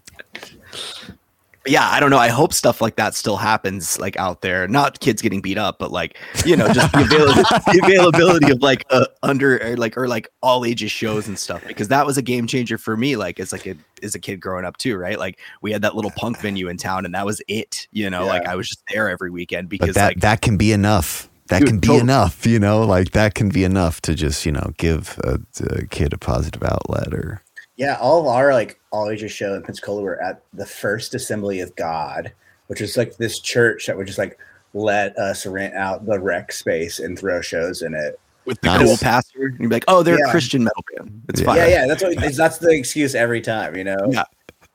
[1.64, 2.18] But yeah, I don't know.
[2.18, 4.70] I hope stuff like that still happens, like out there.
[4.70, 8.62] Not kids getting beat up, but like you know, just the, avail- the availability of
[8.62, 11.62] like uh, under or like or like all ages shows and stuff.
[11.68, 13.18] Because that was a game changer for me.
[13.18, 15.20] Like as like a as a kid growing up too, right?
[15.20, 17.88] Like we had that little punk venue in town, and that was it.
[17.92, 20.56] You know, like I was just there every weekend But because that like that can
[20.56, 21.28] be enough.
[21.48, 22.02] That Dude, can be totally.
[22.02, 25.86] enough, you know, like that can be enough to just, you know, give a, a
[25.88, 27.42] kid a positive outlet or
[27.76, 31.60] Yeah, all of our like all ages show in Pensacola were at the First Assembly
[31.60, 32.32] of God,
[32.68, 34.38] which is like this church that would just like
[34.74, 38.18] let us rent out the rec space and throw shows in it.
[38.46, 38.88] with the Nice.
[38.88, 41.22] cool pastor, and you'd be like, "Oh, they're a Christian metal band.
[41.30, 41.46] It's Yeah.
[41.46, 43.98] fine." Yeah, yeah, that's what that's the excuse every time, you know.
[44.10, 44.24] Yeah.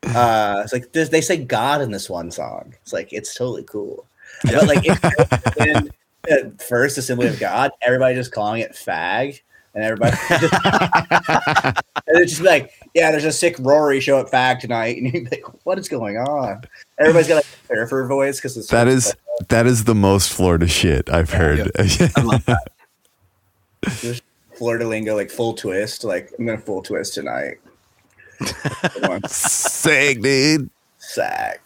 [0.05, 2.74] Uh, it's like this, they say God in this one song.
[2.83, 4.07] It's like it's totally cool,
[4.44, 5.90] but like if in
[6.26, 9.40] the First Assembly of God, everybody just calling it fag,
[9.74, 14.60] and everybody just, and it's just like, yeah, there's a sick Rory show at fag
[14.60, 16.62] tonight, and you're like, what is going on?
[16.98, 19.14] Everybody's got like a surfer voice because it's that is
[19.48, 21.70] that is the most Florida shit I've heard.
[21.78, 22.70] I love that.
[24.00, 24.22] Just
[24.54, 26.04] Florida lingo, like full twist.
[26.04, 27.58] Like I'm gonna full twist tonight.
[29.26, 30.70] Sag, on, dude.
[30.98, 31.58] sag.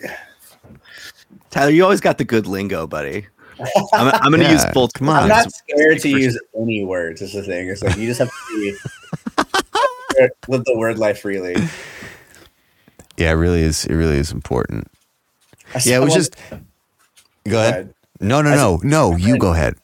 [1.51, 3.27] Tyler, you always got the good lingo, buddy.
[3.95, 4.89] I'm, I'm going to Yeah, use full.
[4.89, 5.23] come on.
[5.25, 7.21] I'm not scared to use any words.
[7.23, 7.69] Is the thing.
[7.69, 8.77] It's like you just have to be,
[10.49, 11.57] live the word life freely.
[13.17, 14.89] Yeah, it really is it really is important.
[15.75, 16.37] I Yeah, it was just
[17.47, 17.87] go ahead.
[18.19, 19.17] one- No, no, I no, no.
[19.17, 19.75] You go ahead.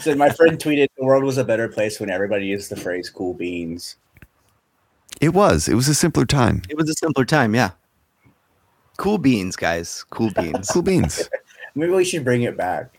[0.00, 3.08] So my friend tweeted, "The world was a better place when everybody used the phrase
[3.08, 3.96] cool beans."
[5.20, 5.68] It was.
[5.68, 6.62] It was a simpler time.
[6.68, 7.70] It was a simpler time, yeah.
[8.96, 10.04] Cool beans, guys.
[10.10, 10.68] Cool beans.
[10.68, 11.28] Cool beans.
[11.74, 12.96] Maybe we should bring it back.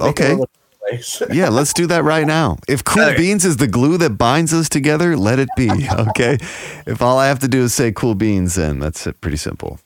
[0.00, 0.34] Okay.
[0.34, 1.22] world a better place.
[1.32, 2.56] Yeah, let's do that right now.
[2.68, 3.16] If cool Okay.
[3.16, 5.70] beans is the glue that binds us together, let it be.
[5.90, 6.38] Okay.
[6.86, 9.78] if all I have to do is say cool beans, then that's it, pretty simple.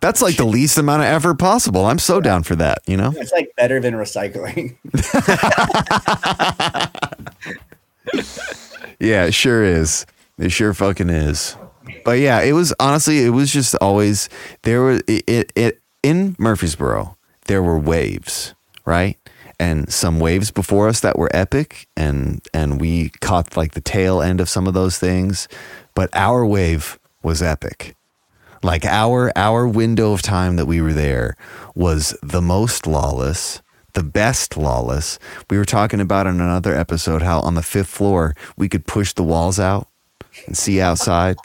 [0.00, 1.86] That's like the least amount of effort possible.
[1.86, 3.12] I'm so down for that, you know?
[3.16, 4.76] It's like better than recycling.
[8.98, 10.06] Yeah, it sure is.
[10.38, 11.56] It sure fucking is.
[12.04, 14.28] But yeah, it was honestly, it was just always
[14.62, 19.18] there was it, it, it in Murfreesboro, there were waves, right?
[19.58, 24.20] And some waves before us that were epic and and we caught like the tail
[24.20, 25.46] end of some of those things,
[25.94, 27.94] but our wave was epic.
[28.62, 31.36] Like our our window of time that we were there
[31.74, 33.62] was the most lawless,
[33.94, 35.18] the best lawless.
[35.50, 39.12] We were talking about in another episode how on the fifth floor we could push
[39.12, 39.88] the walls out
[40.46, 41.36] and see outside.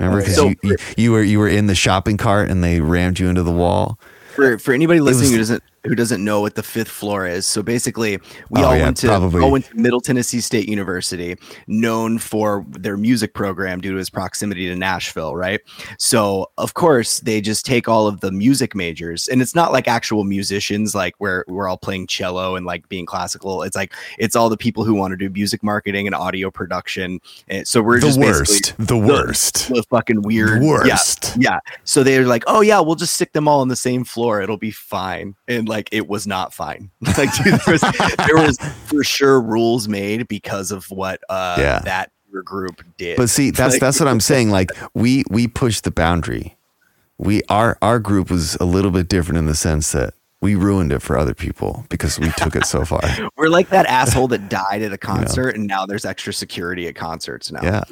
[0.00, 2.80] Remember, because So- you, you you were you were in the shopping cart and they
[2.80, 3.98] rammed you into the wall.
[4.34, 7.46] for for anybody listening was- who doesn't who doesn't know what the fifth floor is,
[7.46, 8.18] so basically
[8.50, 9.42] we Oh, all yeah, went to probably.
[9.42, 14.10] all went to Middle Tennessee State University, known for their music program due to its
[14.10, 15.60] proximity to Nashville, right?
[15.98, 19.88] So of course they just take all of the music majors, and it's not like
[19.88, 23.62] actual musicians, like where we're all playing cello and like being classical.
[23.62, 27.20] It's like it's all the people who want to do music marketing and audio production.
[27.48, 28.74] And so we're the just basically worst.
[28.78, 29.68] The worst.
[29.68, 31.36] the fucking weird Worst.
[31.38, 31.58] Yeah, yeah.
[31.84, 34.40] So they're like, oh yeah, we'll just stick them all on the same floor.
[34.42, 35.34] It'll be fine.
[35.48, 36.90] And like, it was not fine.
[37.16, 41.78] like, dude, there was, there was for sure rules made because of what uh Yeah.
[41.84, 42.12] that
[42.44, 43.16] group did.
[43.16, 44.50] But see, that's Like- that's what I'm saying.
[44.50, 46.56] Like we we pushed the boundary.
[47.18, 50.90] We our our group was a little bit different in the sense that we ruined
[50.90, 53.00] it for other people because we took it so far.
[53.36, 56.94] we're like that asshole that died at a concert, and now there's extra security at
[56.94, 57.60] concerts now.
[57.62, 57.84] Yeah.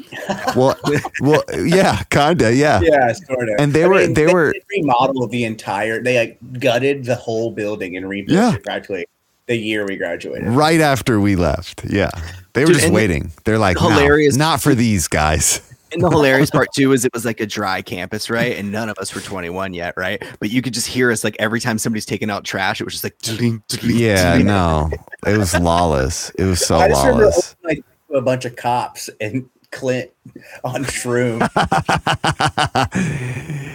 [0.56, 0.78] Well,
[1.20, 2.80] well, yeah, kinda, yeah.
[2.88, 3.56] Yeah, sort of.
[3.58, 6.02] And they were- they were- remodeled the entire.
[6.02, 8.54] They like gutted the whole building and rebuilt Yeah.
[8.54, 9.06] it practically
[9.46, 10.48] the year we graduated.
[10.48, 11.84] Right after we left.
[11.84, 12.10] Yeah.
[12.54, 13.30] They were Dude, just waiting.
[13.44, 15.60] They're like, no, hilarious- not for these guys.
[15.92, 18.56] And the hilarious part too is it was like a dry campus, right?
[18.56, 20.22] And none of us were 21 yet, right?
[20.38, 22.94] But you could just hear us like every time somebody's taking out trash, it was
[22.94, 24.90] just like "Tling, tling, Yeah, tling." no.
[25.26, 26.30] It was lawless.
[26.30, 27.56] It was so I just remember lawless.
[27.64, 30.10] like a bunch of cops and Clint
[30.64, 31.40] on shroom.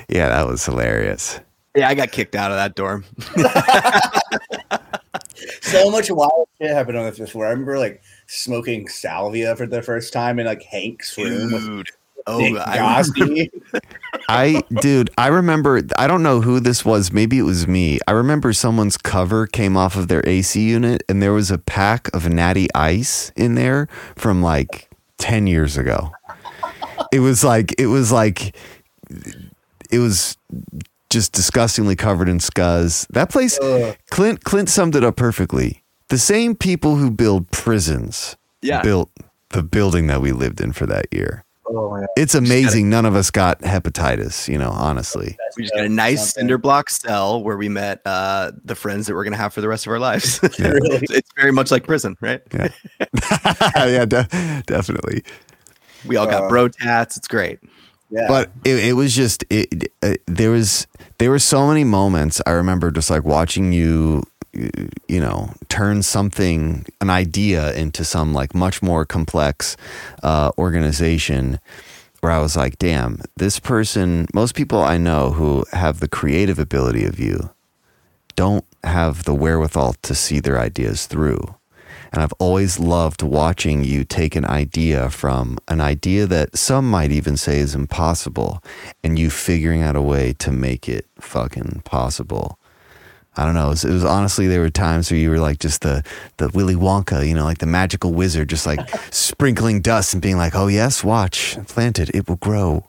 [0.10, 1.40] yeah, that was hilarious.
[1.76, 3.04] Yeah, I got kicked out of that dorm.
[5.62, 7.46] so much wild shit happened on the fifth floor.
[7.46, 11.78] I remember like smoking salvia for the first time in like Hank's room Dude.
[11.78, 11.88] Nick
[12.26, 13.50] Oh, I, Gosty.
[14.30, 17.12] I, dude, I remember, I don't know who this was.
[17.12, 18.00] Maybe it was me.
[18.08, 22.14] I remember someone's cover came off of their AC unit and there was a pack
[22.16, 26.12] of natty ice in there from like 10 years ago.
[27.12, 28.56] It was like, it was like,
[29.92, 30.38] it was
[31.10, 33.06] just disgustingly covered in scuzz.
[33.10, 33.96] That place, Ugh.
[34.10, 35.84] Clint, Clint summed it up perfectly.
[36.10, 38.82] The same people who build prisons Yeah.
[38.82, 39.12] built
[39.50, 41.43] the building that we lived in for that year.
[41.74, 45.38] Oh my It's amazing none of us got hepatitis, you know, honestly.
[45.58, 49.14] we just got a nice cinder block cell where we met uh, the friends that
[49.16, 50.40] we're going to have for the rest of our lives.
[50.60, 51.06] Really?
[51.10, 52.42] it's very much like prison, right?
[53.76, 55.24] yeah, de- definitely.
[56.06, 57.18] We all got Uh, bro tats.
[57.18, 57.60] It's great.
[58.10, 58.28] Yeah.
[58.28, 60.86] But it, it was just it, it, there was
[61.18, 66.86] there were so many moments I remember just like watching you you know turn something
[67.02, 69.76] an idea into some like much more complex
[70.22, 71.60] uh, organization
[72.22, 76.60] where I was like damn this person most people I know who have the creative
[76.60, 77.50] ability of you
[78.36, 81.56] don't have the wherewithal to see their ideas through.
[82.12, 87.12] And I've always loved watching you take an idea from an idea that some might
[87.12, 88.64] even say is impossible
[89.04, 92.60] and you figuring out a way to make it fucking possible.
[93.36, 93.68] I don't know.
[93.68, 96.04] It was, it was honestly, there were times where you were like just the,
[96.38, 98.80] the Willy Wonka, you know, like the magical wizard, just like
[99.12, 102.86] sprinkling dust and being like, oh, yes, watch, plant it, it will grow.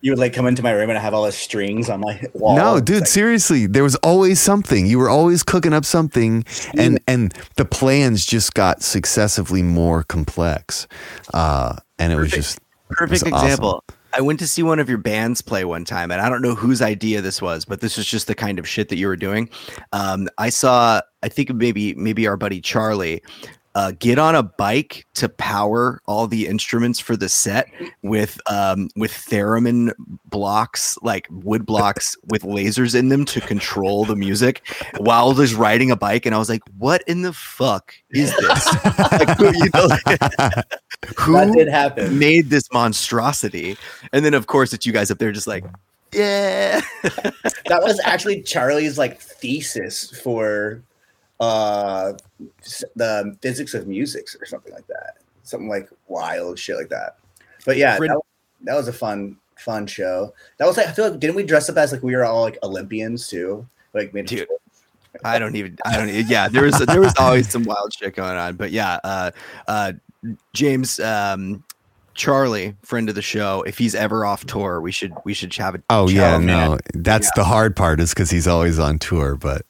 [0.00, 2.20] you would like come into my room and I have all the strings on my
[2.34, 2.56] wall.
[2.56, 4.86] No, dude, like, seriously, there was always something.
[4.86, 6.44] You were always cooking up something,
[6.76, 10.86] and and the plans just got successively more complex,
[11.32, 12.58] uh, and it was just
[12.90, 13.82] Perfect example.
[13.88, 13.93] awesome.
[14.16, 16.54] I went to see one of your bands play one time, and I don't know
[16.54, 19.16] whose idea this was, but this was just the kind of shit that you were
[19.16, 19.48] doing.
[19.92, 23.22] Um, I saw, I think maybe maybe our buddy Charlie
[23.74, 27.68] uh, get on a bike to power all the instruments for the set
[28.02, 29.92] with um, with theremin
[30.26, 34.62] blocks, like wood blocks with lasers in them to control the music
[34.98, 36.24] while just riding a bike.
[36.24, 39.88] And I was like, "What in the fuck is this?" like, who, you know,
[41.16, 42.18] who did happen.
[42.18, 43.76] made this monstrosity.
[44.12, 45.64] And then of course it's you guys up there just like,
[46.12, 46.80] yeah.
[47.02, 50.80] that was actually Charlie's like thesis for
[51.44, 52.12] uh
[52.96, 55.18] the physics of music or something like that.
[55.42, 57.18] Something like wild shit like that.
[57.66, 58.20] But yeah, Fred- that,
[58.62, 60.32] that was a fun fun show.
[60.58, 62.42] That was like I feel like didn't we dress up as like we were all
[62.42, 63.66] like Olympians too?
[63.92, 64.48] Like made Dude.
[65.22, 68.16] I don't even I don't even yeah, there was there was always some wild shit
[68.16, 68.56] going on.
[68.56, 69.30] But yeah, uh
[69.68, 69.92] uh
[70.52, 71.62] James um
[72.14, 75.74] Charlie, friend of the show, if he's ever off tour, we should we should have
[75.74, 76.46] a oh yeah, man.
[76.46, 79.62] no, that's the hard part is because he's always on tour, but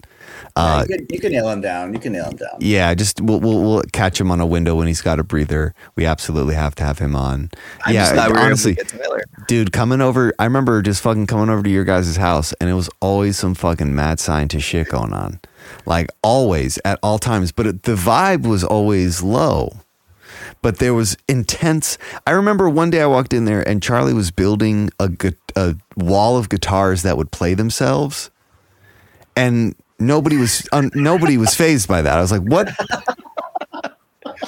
[0.56, 1.92] uh, you, can, you can nail him down.
[1.92, 2.56] You can nail him down.
[2.60, 5.74] yeah, just we'll, we'll we'll catch him on a window when he's got a breather.
[5.96, 7.50] We absolutely have to have him on.
[7.84, 9.22] I yeah, honestly, able to get Tyler.
[9.46, 10.32] dude, coming over.
[10.38, 13.54] I remember just fucking coming over to your guys' house, and it was always some
[13.54, 15.40] fucking mad scientist shit going on,
[15.86, 17.52] like always at all times.
[17.52, 19.72] But it, the vibe was always low.
[20.62, 21.98] But there was intense.
[22.26, 25.10] I remember one day I walked in there, and Charlie was building a
[25.56, 28.30] a wall of guitars that would play themselves.
[29.36, 32.18] and nobody was un, nobody was phased by that.
[32.18, 32.68] I was like, what?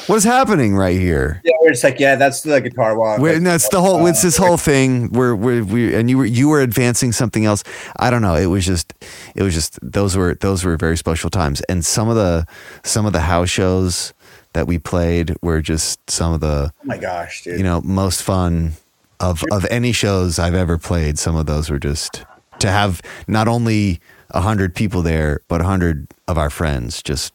[0.07, 1.41] What's happening right here?
[1.45, 3.19] Yeah, we're just like, yeah, that's the guitar walk.
[3.19, 4.07] Like, and that's the whole.
[4.07, 7.63] It's this whole thing where where we and you were you were advancing something else.
[7.99, 8.35] I don't know.
[8.35, 8.95] It was just
[9.35, 11.61] it was just those were those were very special times.
[11.63, 12.47] And some of the
[12.85, 14.13] some of the house shows
[14.55, 17.59] that we played were just some of the Oh my gosh, dude.
[17.59, 18.73] you know most fun
[19.21, 21.19] of of any shows I've ever played.
[21.19, 22.25] Some of those were just
[22.61, 27.33] to have not only a hundred people there, but a hundred of our friends just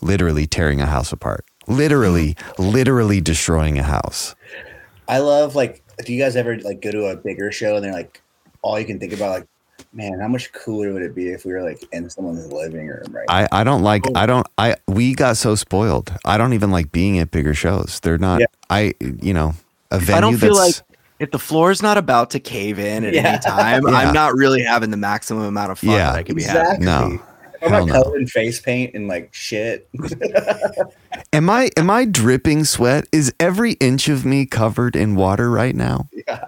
[0.00, 1.44] literally tearing a house apart.
[1.66, 4.34] Literally, literally destroying a house.
[5.08, 5.82] I love like.
[6.04, 8.20] Do you guys ever like go to a bigger show and they're like,
[8.62, 9.48] all you can think about like,
[9.92, 13.04] man, how much cooler would it be if we were like in someone's living room,
[13.10, 13.26] right?
[13.28, 14.12] I, I don't like oh.
[14.14, 16.12] I don't I we got so spoiled.
[16.24, 18.00] I don't even like being at bigger shows.
[18.00, 18.46] They're not Yeah.
[18.70, 19.54] I you know
[19.90, 20.82] a venue I don't feel like that's
[21.22, 23.28] if the floor is not about to cave in at Yeah.
[23.28, 23.94] any time, Yeah.
[23.94, 26.12] I'm not really having the maximum amount of fun Yeah.
[26.12, 26.62] that I could be having.
[26.82, 26.84] exactly.
[26.86, 27.22] no.
[27.64, 29.88] I'm Hell not covered in face paint and like shit.
[31.32, 33.06] Am I am I dripping sweat?
[33.12, 36.08] Is every inch of me covered in water right now?
[36.26, 36.44] Yeah.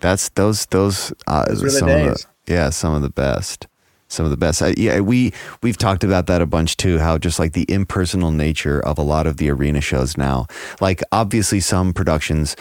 [0.00, 3.66] That's those those uh, Those were the some of the yeah some of the best
[4.08, 4.60] some of the best.
[4.62, 5.32] I, yeah, we
[5.62, 6.98] we've talked about that a bunch too.
[6.98, 10.46] How just like the impersonal nature of a lot of the arena shows now.
[10.80, 12.56] Like obviously some productions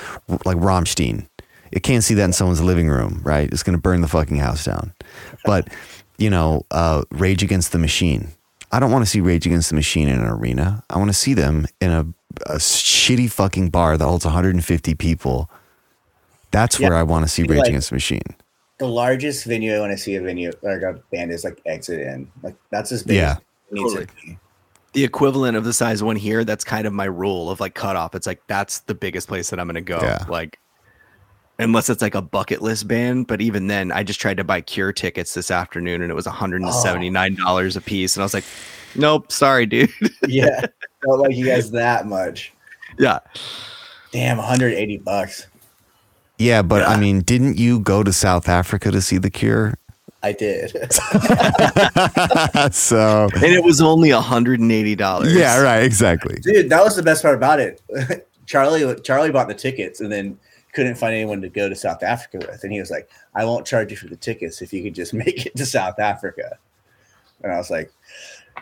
[0.46, 1.28] like Rammstein,
[1.74, 3.52] you can't see that in someone's living room, right?
[3.52, 4.94] It's going to burn the fucking house down.
[5.46, 5.68] But
[6.18, 8.30] you know, uh, Rage Against the Machine.
[8.72, 10.84] I don't want to see Rage Against the Machine in an arena.
[10.90, 12.02] I want to see them in a,
[12.46, 15.50] a shitty fucking bar that holds 150 people.
[16.52, 16.90] That's Yeah.
[16.90, 18.22] where I want to see Rage like- Against the Machine.
[18.80, 22.32] the largest venue I want to see a venue like a band is like Exit/In.
[22.44, 23.32] Like that's as big Yeah.
[23.32, 23.38] as
[23.72, 24.38] it Totally.
[24.94, 28.16] The equivalent of the size one here, that's kind of my rule of like cutoff.
[28.16, 30.00] It's like that's the biggest place that I'm gonna go.
[30.02, 30.26] Yeah.
[30.30, 30.60] Like
[31.60, 33.28] unless it's like a bucket list band.
[33.28, 36.26] But even then, I just tried to buy cure tickets this afternoon and it was
[36.26, 38.16] $179 a piece.
[38.16, 38.46] And I was like,
[38.96, 39.92] Nope, sorry, dude.
[40.28, 40.66] Yeah.
[41.04, 42.52] Don't like you guys that much.
[42.98, 43.20] yeah.
[44.12, 45.46] Damn, 180 bucks.
[46.40, 49.76] Yeah, but I mean, didn't you go to South Africa to see The Cure?
[50.24, 50.72] I did.
[52.74, 55.34] so And it was only $180.
[55.34, 56.40] yeah, right, exactly.
[56.42, 57.82] Dude, that was the best part about it.
[58.46, 60.38] Charlie Charlie bought the tickets and then
[60.74, 62.64] couldn't find anyone to go to South Africa with.
[62.64, 65.14] And he was like, I won't charge you for the tickets if you could just
[65.26, 66.58] make it to South Africa.
[67.44, 67.92] And I was like,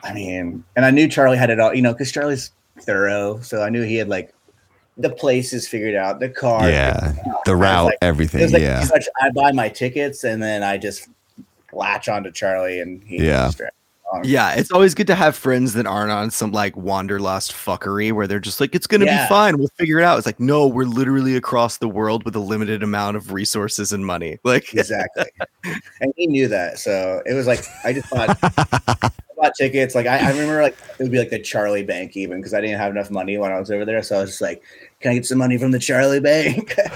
[0.03, 3.39] I mean, and I knew Charlie had it all, you know, because Charlie's thorough.
[3.41, 4.33] So I knew he had like
[4.97, 6.69] the places figured out, the car.
[6.69, 7.13] Yeah,
[7.45, 8.51] the route, like- everything.
[8.51, 11.09] like yeah, much I buy my tickets and then I just
[11.73, 13.45] latch onto Charlie and he Yeah.
[13.47, 13.73] just dragged along.
[14.23, 18.25] Yeah, it's always good to have friends that aren't on some like wanderlust fuckery where
[18.27, 19.25] they're just like, it's gonna Yeah.
[19.25, 20.17] be fine, we'll figure it out.
[20.17, 24.05] It's like, no, we're literally across the world with a limited amount of resources and
[24.05, 24.39] money.
[24.43, 25.25] Like, exactly.
[26.01, 26.79] and he knew that.
[26.79, 29.95] So it was like I just bought, I bought tickets.
[29.95, 32.61] Like I, I remember like it would be like the Charlie Bank even because I
[32.61, 34.03] didn't have enough money when I was over there.
[34.03, 34.61] So I was just like,
[34.99, 36.73] Can I get some money from the Charlie Bank?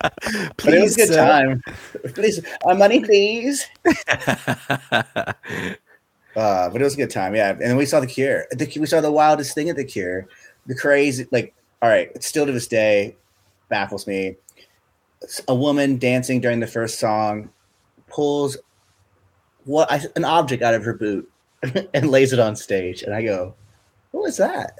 [0.00, 1.62] but it was a good Please, time.
[2.14, 3.66] please, uh, money, please.
[4.90, 5.04] uh,
[6.34, 7.50] but it was a good time, yeah.
[7.50, 8.46] And then we saw the Cure.
[8.50, 10.26] The, we saw the wildest thing at the Cure.
[10.66, 13.16] The crazy, like, all right, it's still to this day
[13.68, 14.36] baffles me.
[15.48, 17.50] A woman dancing during the first song
[18.08, 18.56] pulls
[19.64, 21.30] what I, an object out of her boot
[21.94, 23.54] and lays it on stage, and I go,
[24.12, 24.78] "What was that?"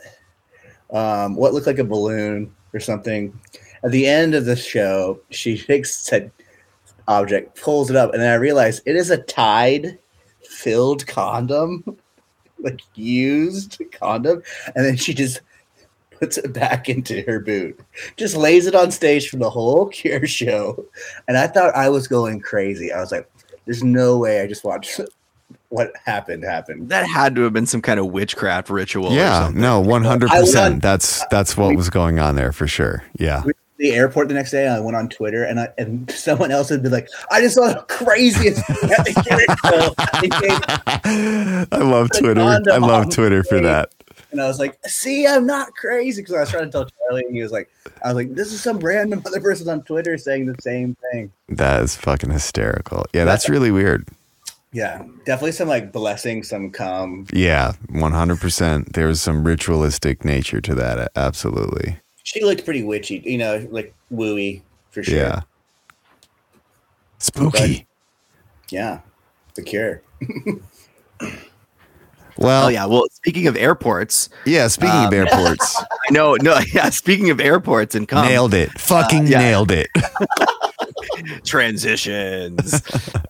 [0.92, 3.38] Um, what looked like a balloon or something.
[3.82, 6.30] At the end of the show, she takes said
[7.08, 9.98] object, pulls it up, and then I realize it is a tied
[10.42, 11.84] filled condom,
[12.58, 14.42] like used condom,
[14.74, 15.40] and then she just
[16.18, 17.78] puts it back into her boot,
[18.16, 20.84] just lays it on stage for the whole Cure show,
[21.26, 22.92] and I thought I was going crazy.
[22.92, 23.30] I was like,
[23.70, 25.00] "There's no way I just watched
[25.68, 29.12] what happened happen." that had to have been some kind of witchcraft ritual.
[29.12, 29.62] yeah, something.
[29.62, 30.83] no, one hundred percent.
[30.83, 33.04] That's that's what was going on there for sure.
[33.16, 33.44] Yeah,
[33.78, 34.66] the airport the next day.
[34.66, 37.68] I went on Twitter and I, and someone else had been like, "I just saw
[37.68, 42.40] the craziest thing at the Cure show." They gave- I love Twitter.
[42.40, 43.90] I love Twitter for that.
[44.32, 47.24] And I was like, "See, I'm not crazy." Because I was trying to tell Charlie,
[47.24, 47.70] and he was like,
[48.05, 51.32] "I was like, this is some random other person on Twitter saying the same thing."
[51.48, 53.07] That is fucking hysterical.
[53.12, 54.07] Yeah, that's really weird.
[54.72, 57.26] Yeah, definitely some like blessing, some cum.
[57.32, 58.92] Yeah, one hundred percent.
[58.92, 61.11] There's some ritualistic nature to that.
[61.16, 61.98] Absolutely.
[62.22, 65.16] She looked pretty witchy, you know, like wooey for sure.
[65.16, 65.40] Yeah.
[67.18, 67.86] Spooky.
[68.70, 69.00] yeah.
[69.55, 70.02] The Cure.
[72.41, 72.86] Well, Oh yeah.
[72.86, 74.66] Well, speaking of airports, yeah.
[74.68, 75.76] Speaking of Um, airports,
[76.09, 76.36] I know.
[76.41, 76.91] No, yeah.
[76.91, 78.70] Speaking of airports and cum, nailed it.
[78.78, 79.38] Fucking yeah.
[79.38, 79.88] nailed it.
[81.45, 82.82] transitions.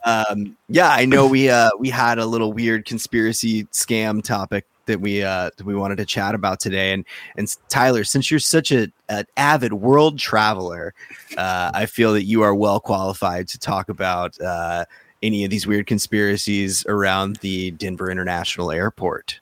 [0.05, 5.01] um, yeah, I know we uh, we had a little weird conspiracy scam topic that
[5.01, 7.05] we uh, that we wanted to chat about today, and
[7.37, 10.95] and Tyler, since you're such a an avid world traveler,
[11.37, 14.85] uh, I feel that you are well qualified to talk about uh,
[15.23, 19.41] any of these weird conspiracies around the Denver International Airport.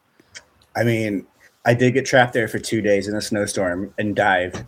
[0.77, 1.27] I mean,
[1.65, 4.65] I did get trapped there for two days in a snowstorm and dive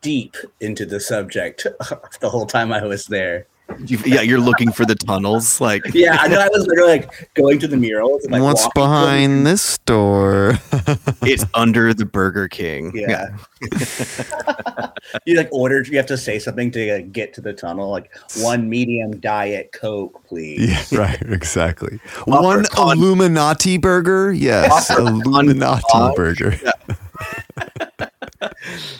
[0.00, 1.66] deep into the subject
[2.20, 3.46] the whole time I was there.
[3.84, 6.38] You, yeah, you're looking for the tunnels, like Yeah, I know.
[6.38, 8.24] I was literally like going to the murals.
[8.24, 10.58] And, like, What's walking behind this door?
[11.22, 12.92] it's under the Burger King.
[12.94, 13.36] Yeah.
[15.26, 15.88] you like ordered.
[15.88, 17.90] You have to say something to like, get to the tunnel.
[17.90, 20.92] Like one medium diet coke, please.
[20.92, 22.00] yeah, right, exactly.
[22.24, 24.32] One con- Illuminati burger?
[24.32, 26.58] Yes, Illuminati con- burger.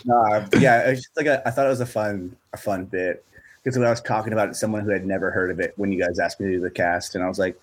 [0.05, 0.81] Nah, yeah.
[0.89, 3.25] It's just like a, I thought it was a fun, a fun bit
[3.63, 5.91] because when I was talking about it, someone who had never heard of it when
[5.91, 7.59] you guys asked me to do the cast, and I was like,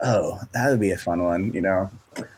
[0.00, 1.90] "Oh, that would be a fun one," you know.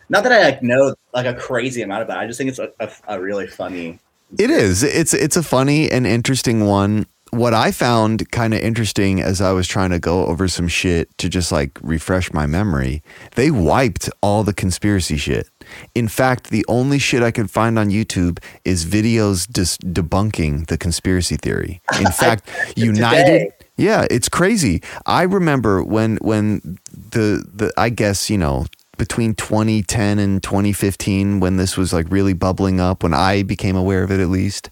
[0.08, 2.24] Not that I like know like a crazy amount about it.
[2.24, 3.98] I just think it's a, a, a really funny.
[4.38, 4.82] It is.
[4.82, 7.06] It's it's a funny and interesting one.
[7.30, 11.16] What I found kind of interesting as I was trying to go over some shit
[11.18, 13.04] to just like refresh my memory,
[13.36, 15.48] they wiped all the conspiracy shit.
[15.94, 20.78] In fact, the only shit I could find on YouTube is videos dis- debunking the
[20.78, 21.80] conspiracy theory.
[21.98, 24.82] In fact, United yeah, it's crazy.
[25.06, 28.66] I remember when when the the I guess, you know,
[28.98, 34.02] between 2010 and 2015 when this was like really bubbling up when I became aware
[34.02, 34.68] of it at least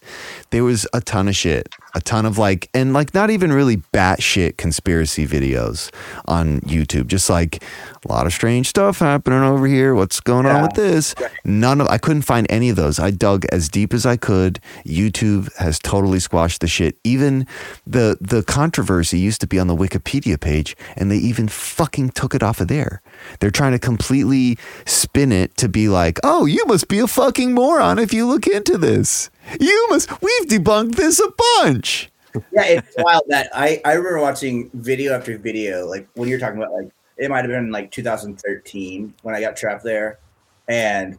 [0.51, 1.67] there was a ton of shit
[1.99, 5.93] a ton of like and like not even really batshit conspiracy videos
[6.27, 7.09] on YouTube.
[7.09, 7.61] Just like
[8.05, 9.97] a lot of strange stuff happening over here.
[9.97, 11.17] What's going on with this?
[11.45, 13.01] None of I couldn't find any of those.
[13.01, 14.61] I dug as deep as I could.
[14.87, 16.97] YouTube has totally squashed the shit.
[17.03, 17.49] Even
[17.85, 22.33] the the controversy used to be on the Wikipedia page and they even fucking took
[22.33, 23.03] it off of there.
[23.41, 27.53] They're trying to completely spin it to be like, oh, you must be a fucking
[27.55, 29.31] moron if you look into this.
[29.61, 31.33] You must, we've debunked this a
[31.63, 32.11] bunch.
[32.53, 35.87] Yeah, it's wild that I I remember watching video after video.
[35.87, 39.57] Like when you're talking about like it might have been like 2013 when I got
[39.57, 40.19] trapped there,
[40.69, 41.19] and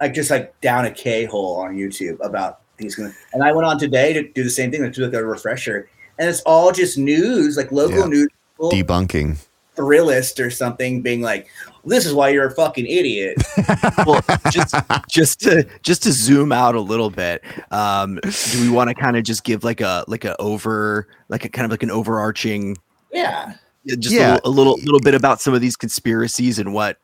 [0.00, 2.98] like just like down a K hole on YouTube about these.
[2.98, 5.88] And I went on today to do the same thing, to do like a refresher,
[6.18, 8.06] and it's all just news, like local Yeah.
[8.06, 8.28] news.
[8.58, 9.36] Debunking.
[9.76, 11.48] Thrillist or something, being like,
[11.86, 13.36] "This is why you're a fucking idiot."
[14.06, 14.20] well,
[14.50, 14.74] just
[15.08, 18.18] just to just to zoom out a little bit, um,
[18.52, 21.48] do we want to kind of just give like a like a over like a
[21.48, 22.76] kind of like an overarching
[23.12, 23.54] yeah,
[23.86, 24.38] just Yeah.
[24.44, 26.98] a, little, a little little bit about some of these conspiracies and what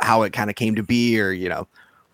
[0.00, 1.66] how it kind of came to be, or you know,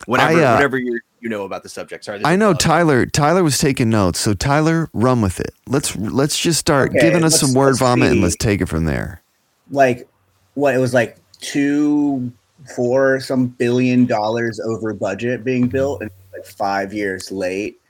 [0.07, 2.05] whatever I, uh, whatever you you know about the subject.
[2.05, 2.61] Sorry, there's I a know bug.
[2.61, 3.07] Tyler.
[3.07, 5.53] Tyler was taking notes, so Tyler, run with it.
[5.67, 8.67] Let's let's just start Okay, giving us some word let's vomit and let's take it
[8.69, 9.23] from there.
[9.71, 10.07] like
[10.53, 12.33] what it was like two,
[12.75, 17.81] four, some billion dollars over budget being built, and like five years late.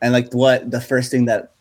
[0.00, 1.52] And like what the first thing that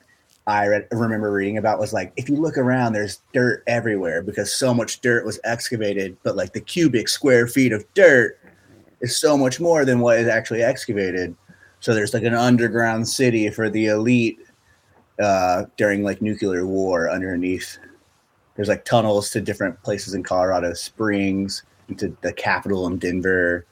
[0.47, 4.53] I read, remember reading about was like if you look around, there's dirt everywhere because
[4.53, 8.39] so much dirt was excavated, but like the cubic square feet of dirt
[9.01, 11.35] is so much more than what is actually excavated.
[11.79, 14.39] So there's like an underground city for the elite
[15.21, 17.77] uh, during like nuclear war underneath.
[18.55, 23.65] There's like tunnels to different places in Colorado Springs, into the capital in Denver,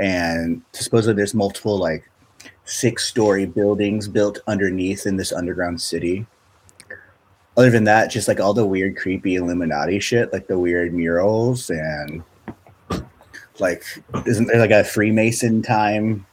[0.00, 2.08] and supposedly there's multiple like
[2.64, 6.26] six-story buildings built underneath in this underground city.
[7.56, 11.70] Other than that, just like all the weird, creepy Illuminati shit, like the weird murals
[11.70, 12.22] and
[13.60, 13.84] like
[14.26, 16.26] isn't there like a Freemason time?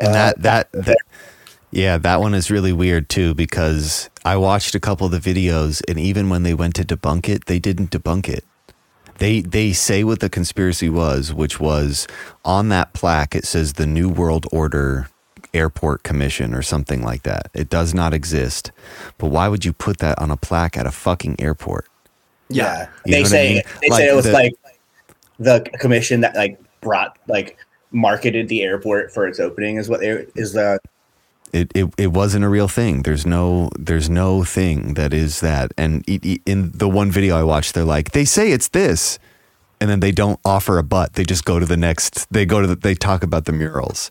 [0.00, 0.98] And Uh, that, that that
[1.70, 5.82] yeah, that one is really weird too because I watched a couple of the videos
[5.88, 8.44] and even when they went to debunk it, they didn't debunk it.
[9.18, 12.06] They they say what the conspiracy was, which was
[12.44, 15.08] on that plaque it says the New World Order
[15.54, 17.50] Airport Commission or something like that.
[17.54, 18.70] It does not exist.
[19.18, 21.86] But why would you put that on a plaque at a fucking airport?
[22.50, 22.88] yeah.
[23.04, 23.62] You they what I say mean?
[23.82, 24.52] they Like say it was the- like
[25.40, 27.58] the commission that like brought like
[27.90, 30.78] marketed the airport for its opening is what they is the
[31.52, 33.02] It, it it wasn't a real thing.
[33.02, 35.72] There's no there's no thing that is that.
[35.76, 39.18] And in the one video I watched, they're like, they say it's this.
[39.80, 41.14] And then they don't offer a butt.
[41.14, 42.26] They just go to the next.
[42.32, 44.10] They go to the, they talk about the murals.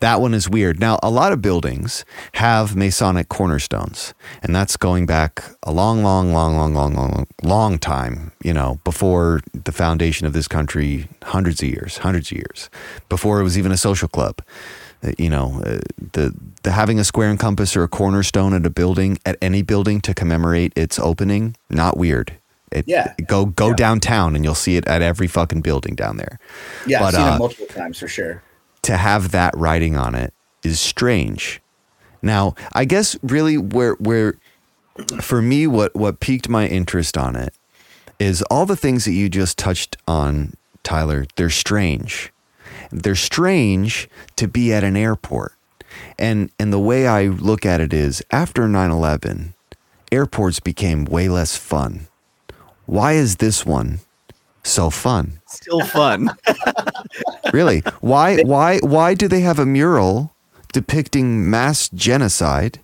[0.00, 0.80] That one is weird.
[0.80, 2.04] Now, a lot of buildings
[2.34, 7.78] have Masonic cornerstones, and that's going back a long, long, long, long, long, long, long
[7.78, 8.32] time.
[8.42, 12.70] You know, before the foundation of this country, hundreds of years, hundreds of years,
[13.08, 14.40] before it was even a social club.
[15.02, 15.78] Uh, You know, uh,
[16.12, 19.62] the the having a square and compass or a cornerstone at a building at any
[19.62, 22.32] building to commemorate its opening, not weird.
[22.72, 23.14] It, Yeah.
[23.26, 23.74] Go go Yeah.
[23.74, 26.38] downtown and you'll see it at every fucking building down there.
[26.86, 28.42] Yeah, But, I've seen uh, it multiple times for sure.
[28.82, 31.60] To have that writing on it is strange.
[32.22, 34.34] Now, I guess really where where
[35.20, 37.54] for me what what piqued my interest on it
[38.18, 41.24] is all the things that you just touched on, Tyler.
[41.36, 42.32] They're strange.
[42.90, 45.52] They're strange to be at an airport.
[46.18, 49.54] And and the way I look at it is after 9/11,
[50.10, 52.07] airports became way less fun.
[52.88, 54.00] Why is this one
[54.64, 55.40] so fun?
[55.46, 56.30] Still fun.
[57.52, 57.80] Really?
[58.00, 60.32] Why why why do they have a mural
[60.74, 62.78] depicting mass genocide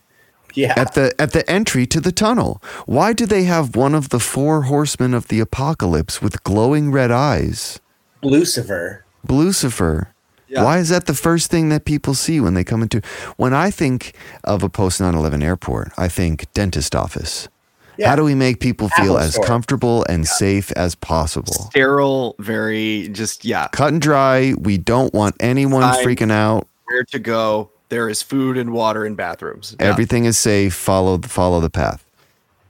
[0.55, 0.73] Yeah.
[0.77, 2.63] at the at the entry to the tunnel?
[2.87, 7.11] Why do they have one of the four horsemen of the apocalypse with glowing red
[7.11, 7.79] eyes?
[8.23, 9.05] Lucifer.
[9.29, 10.09] Lucifer.
[10.49, 10.65] Yeah.
[10.65, 13.03] Why is that the first thing that people see when they come into
[13.37, 17.49] when I think of a post 9/11 airport, I think dentist office.
[17.97, 18.09] Yeah.
[18.09, 19.45] How do we make people feel Apple as store.
[19.45, 21.53] comfortable and safe as possible?
[21.53, 23.69] Sterile, very just yeah.
[23.69, 24.55] Cut and dry.
[24.59, 26.05] We don't want anyone Fine.
[26.05, 26.67] freaking out.
[26.87, 27.71] Where to go?
[27.89, 29.77] There is food and water and bathrooms.
[29.79, 29.87] Yeah.
[29.87, 30.75] Everything is safe.
[30.75, 32.05] Follow the, follow the path.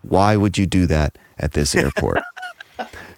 [0.03, 2.21] Why would you do that at this airport?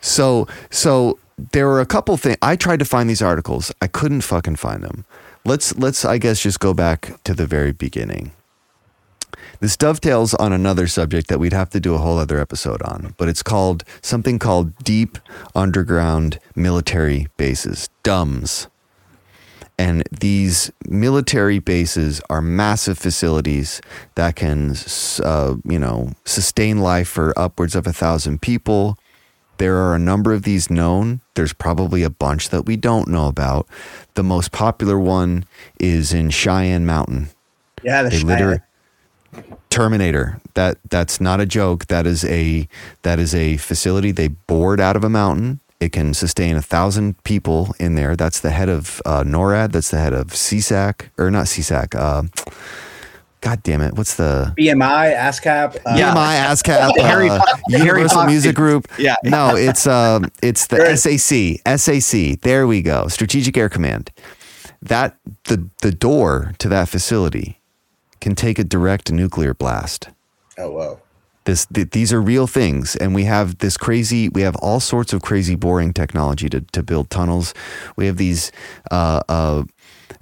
[0.00, 1.18] so so
[1.52, 2.36] there were a couple things.
[2.42, 3.72] I tried to find these articles.
[3.82, 5.04] I couldn't fucking find them.
[5.44, 8.32] Let's let's I guess just go back to the very beginning.
[9.60, 13.14] This dovetails on another subject that we'd have to do a whole other episode on,
[13.16, 15.18] but it's called something called deep
[15.54, 18.68] underground military bases, DUMBs.
[19.78, 23.82] And these military bases are massive facilities
[24.14, 24.74] that can,
[25.22, 28.96] uh, you know, sustain life for upwards of a thousand people.
[29.58, 31.20] There are a number of these known.
[31.34, 33.66] There's probably a bunch that we don't know about.
[34.14, 35.44] The most popular one
[35.78, 37.28] is in Cheyenne Mountain.
[37.82, 38.28] Yeah, the They Cheyenne.
[38.28, 38.58] literally
[39.70, 40.40] Terminator.
[40.54, 41.86] That that's not a joke.
[41.86, 42.68] That is a
[43.02, 45.60] that is a facility they bored out of a mountain.
[45.78, 48.16] It can sustain a thousand people in there.
[48.16, 49.72] That's the head of uh, NORAD.
[49.72, 51.94] That's the head of CSAC or not CSAC.
[51.94, 52.22] Uh,
[53.42, 53.94] God damn it!
[53.94, 55.76] What's the BMI, ASCAP.
[55.84, 55.94] Uh.
[55.94, 56.98] BMI ASCAP?
[56.98, 58.56] Harry uh, Harry Universal Fox Music.
[58.56, 58.88] Group.
[58.98, 59.16] Yeah.
[59.22, 60.96] No, it's um, it's the.
[60.96, 61.60] SAC.
[61.78, 62.40] SAC.
[62.40, 63.08] There we go.
[63.08, 64.10] Strategic Air Command.
[64.80, 67.60] That the the door to that facility
[68.20, 70.08] can take a direct nuclear blast.
[70.58, 71.00] Oh, wow.
[71.44, 74.28] This th- these are real things, and we have this crazy.
[74.28, 77.54] We have all sorts of crazy boring technology to to build tunnels.
[77.94, 78.50] We have these
[78.90, 79.62] uh, uh,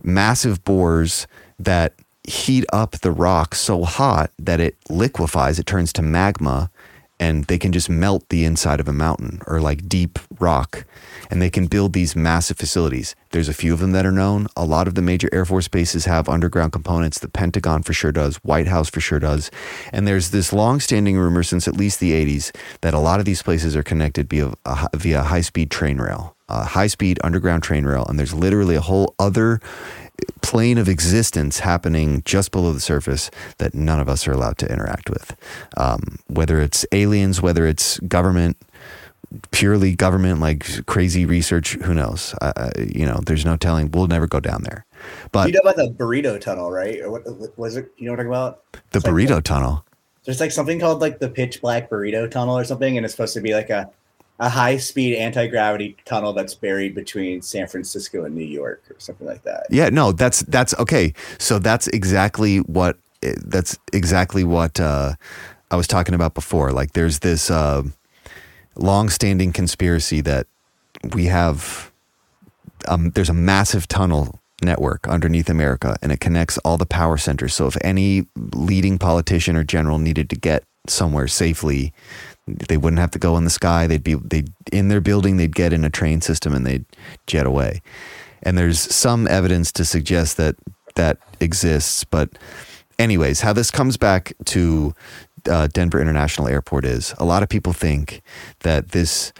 [0.03, 1.26] massive bores
[1.59, 5.59] that heat up the rock so hot that it liquefies.
[5.59, 6.70] It turns to magma,
[7.18, 10.84] and they can just melt the inside of a mountain or like deep rock.
[11.31, 13.14] And they can build these massive facilities.
[13.31, 14.47] There's a few of them that are known.
[14.57, 17.18] A lot of the major Air Force bases have underground components.
[17.18, 18.37] The Pentagon for sure does.
[18.37, 19.51] White House for sure does.
[19.93, 23.43] And there's this long-standing rumor since at least the 80s that a lot of these
[23.43, 28.05] places are connected via a, via high-speed train rail, a high-speed underground train rail.
[28.09, 29.61] And there's literally a whole other
[30.43, 34.70] plane of existence happening just below the surface that none of us are allowed to
[34.70, 35.37] interact with.
[35.77, 38.57] Um, whether it's aliens, whether it's government,
[39.51, 42.35] purely government, like crazy research, who knows?
[42.41, 43.91] Uh, you know, there's no telling.
[43.91, 44.85] We'll never go down there.
[45.33, 47.01] But you know about the burrito tunnel, right?
[47.01, 47.91] Or what was it?
[47.97, 48.62] You know what I'm talking about?
[48.91, 49.85] the It's like burrito tunnel.
[50.25, 53.35] There's like something called like the pitch black burrito tunnel or something, and it's supposed
[53.35, 53.91] to be like a,
[54.41, 58.97] a high speed anti gravity tunnel that's buried between San Francisco and New York or
[58.99, 59.66] something like that.
[59.70, 61.12] Yeah, no, that's that's okay.
[61.39, 62.97] So that's exactly what
[63.45, 65.14] that's exactly what uh,
[65.70, 66.72] I was talking about before.
[66.72, 67.83] Like, there's this uh,
[68.77, 70.47] long-standing conspiracy that
[71.12, 71.91] we have.
[72.89, 77.55] Um, there's a massive tunnel network underneath America, and it connects all the power centers.
[77.55, 81.93] So if any leading politician or general needed to get somewhere safely,
[82.47, 83.87] they wouldn't have to go in the sky.
[83.87, 85.37] They'd be they in their building.
[85.37, 86.85] They'd get in a train system and they'd
[87.27, 87.81] jet away.
[88.43, 90.57] And there's some evidence to suggest that
[90.95, 92.05] that exists.
[92.05, 92.31] But,
[92.99, 94.95] anyways, how this comes back to
[95.49, 98.22] uh, Denver International Airport is a lot of people think
[98.61, 99.32] that this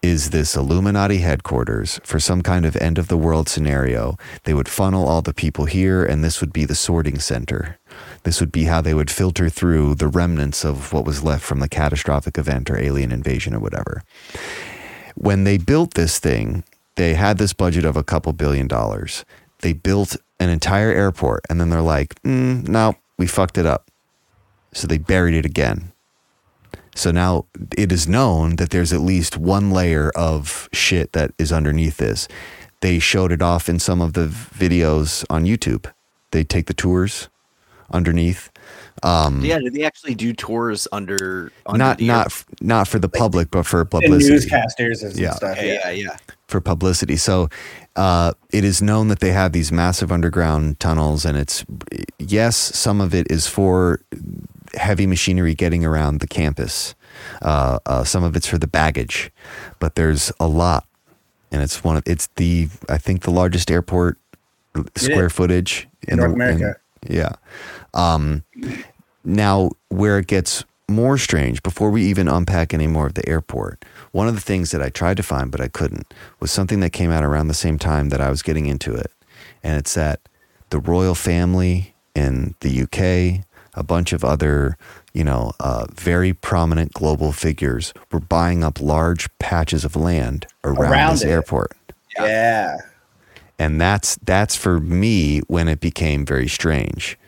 [0.00, 4.16] is this Illuminati headquarters for some kind of end of the world scenario.
[4.44, 7.78] They would funnel all the people here, and this would be the sorting center.
[8.22, 11.58] This would be how they would filter through the remnants of what was left from
[11.58, 14.02] the catastrophic event or alien invasion or whatever.
[15.16, 16.62] when they built this thing,
[16.94, 19.24] they had this budget of a couple billion dollars.
[19.62, 23.87] They built an entire airport, and then they're like, mm, "No, we fucked it up."
[24.72, 25.92] So they buried it again.
[26.94, 27.46] So now
[27.76, 32.26] it is known that there's at least one layer of shit that is underneath this.
[32.80, 35.90] They showed it off in some of the videos on YouTube.
[36.32, 37.28] They take the tours
[37.90, 38.50] underneath.
[39.02, 41.52] Um, Yeah, do they actually do tours under?
[41.66, 44.34] under not the not air- f- not for the public, but for The publicity.
[44.50, 45.34] newscasters and Yeah.
[45.34, 45.56] stuff.
[45.56, 45.90] Yeah, Yeah.
[45.90, 46.16] yeah, yeah.
[46.48, 47.16] for publicity.
[47.16, 47.48] So
[47.96, 51.64] uh, it is known that they have these massive underground tunnels, and it's
[52.18, 54.00] yes, some of it is for
[54.74, 56.94] heavy machinery getting around the campus.
[57.42, 59.30] Uh, uh, some of it's for the baggage,
[59.78, 60.86] but there's a lot,
[61.50, 64.18] and it's one of it's the I think the largest airport
[64.96, 66.76] square footage In North America.
[67.08, 67.32] yeah.
[67.94, 68.44] Um,
[69.24, 73.84] now, where it gets more strange, before we even unpack any more of the airport,
[74.12, 76.90] one of the things that I tried to find but I couldn't was something that
[76.90, 79.12] came out around the same time that I was getting into it.
[79.62, 80.20] And it's that
[80.70, 83.44] the royal family in the UK,
[83.78, 84.76] a bunch of other,
[85.14, 90.92] you know, uh, very prominent global figures were buying up large patches of land around,
[90.92, 91.30] Around this it.
[91.30, 91.72] airport.
[92.18, 92.78] Yeah.
[93.58, 97.18] and that's that's for me when it became very strange.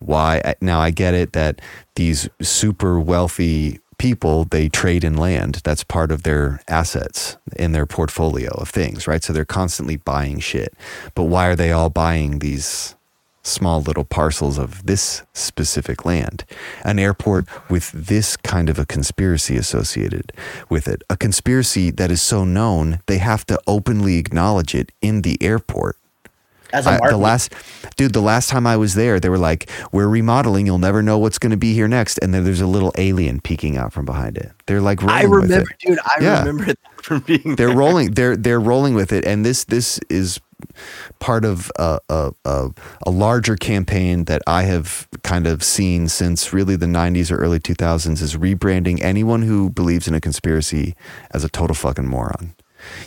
[0.00, 1.60] Why now i get it that
[1.96, 5.62] these super wealthy people they trade in land.
[5.64, 9.24] That's part of their assets in their portfolio of things right?
[9.24, 10.74] So they're constantly buying shit.
[11.14, 12.95] But why are they all buying these
[13.46, 16.44] small little parcels of this specific land
[16.84, 20.32] an airport with this kind of a conspiracy associated
[20.70, 25.22] with it a conspiracy that is so known they have to openly acknowledge it in
[25.22, 25.96] the airport
[26.72, 27.52] As a I, the last
[27.96, 31.18] dude the last time i was there they were like we're remodeling you'll never know
[31.18, 34.06] what's going to be here next and then there's a little alien peeking out from
[34.06, 35.26] behind it they're like I it.
[35.26, 35.98] remember, dude.
[36.04, 36.40] I Yeah.
[36.44, 37.56] remember that from being.
[37.56, 37.76] they're there.
[37.76, 40.40] rolling they're they're rolling with it and this this is
[41.18, 46.76] part of a, a, a, larger campaign that i have kind of seen since really
[46.76, 50.94] the 90s or early 2000s is rebranding anyone who believes in a conspiracy
[51.30, 52.54] as a total fucking moron.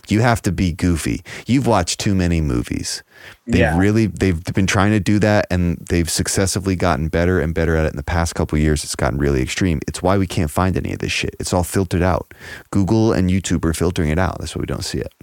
[0.10, 1.22] You have to be goofy.
[1.46, 3.02] You've watched too many movies.
[3.48, 3.78] They Yeah.
[3.78, 7.86] really they've been trying to do that and they've successively gotten better and better at
[7.86, 8.84] it in the past couple of years.
[8.84, 9.80] It's gotten really extreme.
[9.88, 11.36] It's why we can't find any of this shit.
[11.40, 12.34] It's all filtered out.
[12.72, 14.40] Google and youtube are filtering it out.
[14.40, 15.14] That's why we don't see it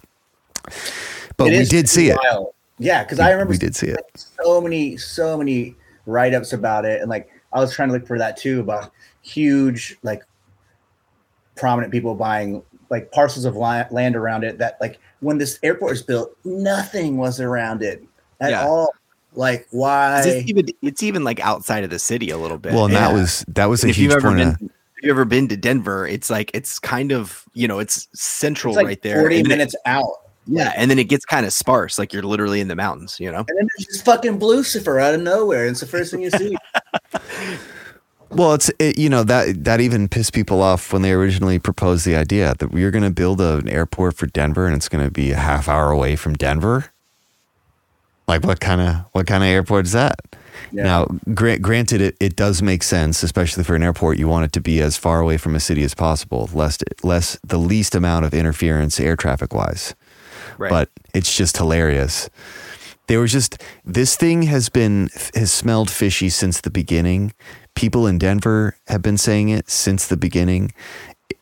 [1.37, 2.19] but It we did see it.
[2.79, 5.75] Yeah, because I remember we did see it like, so many, so many
[6.07, 8.93] write ups about it, and like I was trying to look for that too about
[9.23, 10.23] huge, like
[11.57, 14.59] prominent people buying like parcels of land around it.
[14.59, 18.03] That like when this airport was built, nothing was around it
[18.41, 18.67] at Yeah.
[18.67, 18.93] all.
[19.33, 20.23] Like why?
[20.25, 22.73] It's even, it's even like outside of the city a little bit.
[22.73, 25.11] well and that was that was a if you've ever point been, of, if you've
[25.11, 28.87] ever been to Denver, it's like it's kind of you know it's central It's like
[28.87, 29.21] right there.
[29.21, 30.09] forty and then it- minutes out,
[30.47, 33.19] yeah, and then it gets kind of sparse, like you're literally in the mountains.
[33.19, 35.63] You know, and then there's just fucking Lucifer out of nowhere.
[35.63, 36.57] And it's the first thing you see.
[38.31, 42.05] Well, it's it, you know that that even pissed people off when they originally proposed
[42.05, 44.89] the idea that we are going to build a, an airport for Denver and it's
[44.89, 46.87] going to be a half hour away from Denver.
[48.27, 50.19] Like what kind of what kind of airport is that?
[50.73, 50.83] Yeah.
[50.83, 54.19] Now, gra- granted, it, it does make sense, especially for an airport.
[54.19, 57.39] You want it to be as far away from a city as possible, less less
[57.45, 59.95] the least amount of interference air traffic wise
[60.59, 60.71] right?
[60.71, 62.29] but it's just hilarious.
[63.09, 67.33] There was just this thing has been has smelled fishy since the beginning.
[67.75, 70.73] People in Denver have been saying it since the beginning.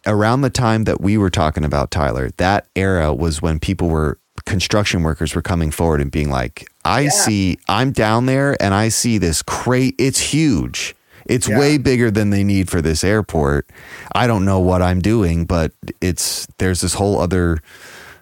[0.06, 4.18] Around the time that we were talking about Tyler, that era was when people were
[4.44, 8.88] construction workers were coming forward and being like, "I see, I'm down there and I
[8.90, 9.94] see this crate.
[9.98, 10.94] It's huge.
[11.24, 11.58] It's Yeah.
[11.58, 13.70] way bigger than they need for this airport.
[14.14, 17.60] I don't know what I'm doing, but it's there's this whole other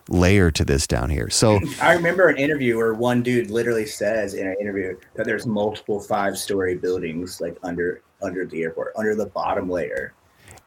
[0.09, 1.31] layer to this down here.
[1.31, 5.47] So I remember an interview where one dude literally says in an interview that there's
[5.47, 10.15] multiple five story buildings like under under the airport, under the bottom layer.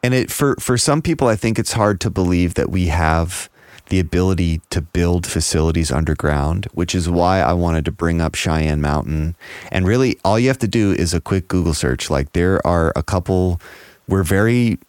[0.03, 3.49] and it for for some people I think it's hard to believe that we have
[3.89, 8.81] the ability to build facilities underground, which is why I wanted to bring up Cheyenne
[8.81, 9.35] Mountain.
[9.71, 12.09] And really all you have to do is a quick Google search.
[12.09, 13.61] Like there are a couple
[14.07, 14.79] we're very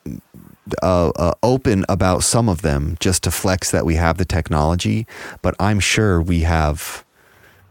[0.82, 5.06] uh, uh, open about some of them just to flex that we have the technology,
[5.42, 7.04] but I'm sure we have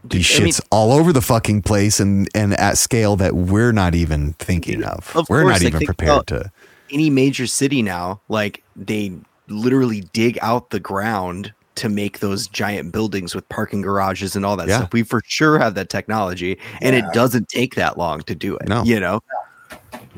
[0.04, 3.72] these I mean- shits all over the fucking place and and at scale that we're
[3.72, 5.10] not even thinking of.
[5.16, 6.50] Of we're course, not even prepared to.
[6.90, 9.12] any major city now, like they
[9.48, 14.56] literally dig out the ground to make those giant buildings with parking garages and all
[14.56, 14.78] that Yeah.
[14.78, 14.92] stuff.
[14.94, 17.06] We for sure have that technology, and Yeah.
[17.06, 18.66] it doesn't take that long to do it.
[18.68, 18.82] No.
[18.84, 19.20] You know,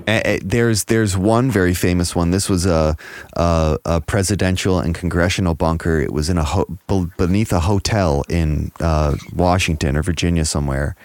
[0.07, 2.31] There's there's one very famous one.
[2.31, 2.97] This was a
[3.35, 6.01] a, a presidential and congressional bunker.
[6.01, 6.79] It was in a ho-
[7.17, 10.97] beneath a hotel in uh, Washington or Virginia somewhere.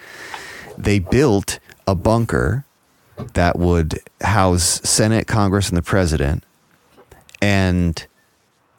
[0.77, 2.65] They built a bunker
[3.33, 6.43] that would house Senate, Congress, and the president,
[7.41, 8.05] and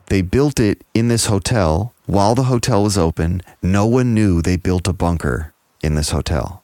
[0.06, 3.42] they built it in this hotel while the hotel was open.
[3.62, 6.63] No one knew they built a bunker in this hotel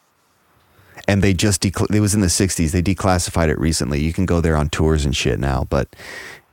[1.09, 4.27] and they just decl- it was in the 60s they declassified it recently you can
[4.27, 5.89] go there on tours and shit now but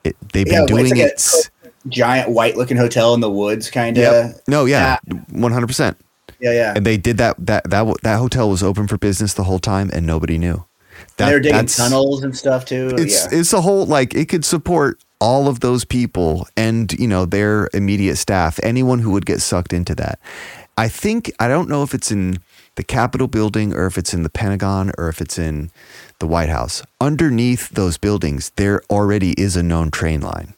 [0.04, 1.52] it, they've been it's doing like it
[1.86, 4.04] a giant white looking hotel in the woods, kind of.
[4.04, 4.42] Yep.
[4.48, 4.98] no yeah
[5.32, 5.96] 100%
[6.40, 6.74] Yeah, yeah.
[6.76, 9.90] and they did that that that that hotel was open for business the whole time
[9.94, 10.66] and nobody knew
[11.20, 12.94] And they were digging tunnels and stuff too.
[12.98, 13.40] it's yeah.
[13.40, 17.70] it's a whole like it could support all of those people and you know their
[17.74, 20.20] immediate staff anyone who would get sucked into that
[20.78, 22.38] i think i don't know if it's in
[22.78, 25.70] the capitol building or if it's in the pentagon or if it's in
[26.20, 26.82] the white house.
[27.02, 30.54] Underneath those buildings there already is a known train line.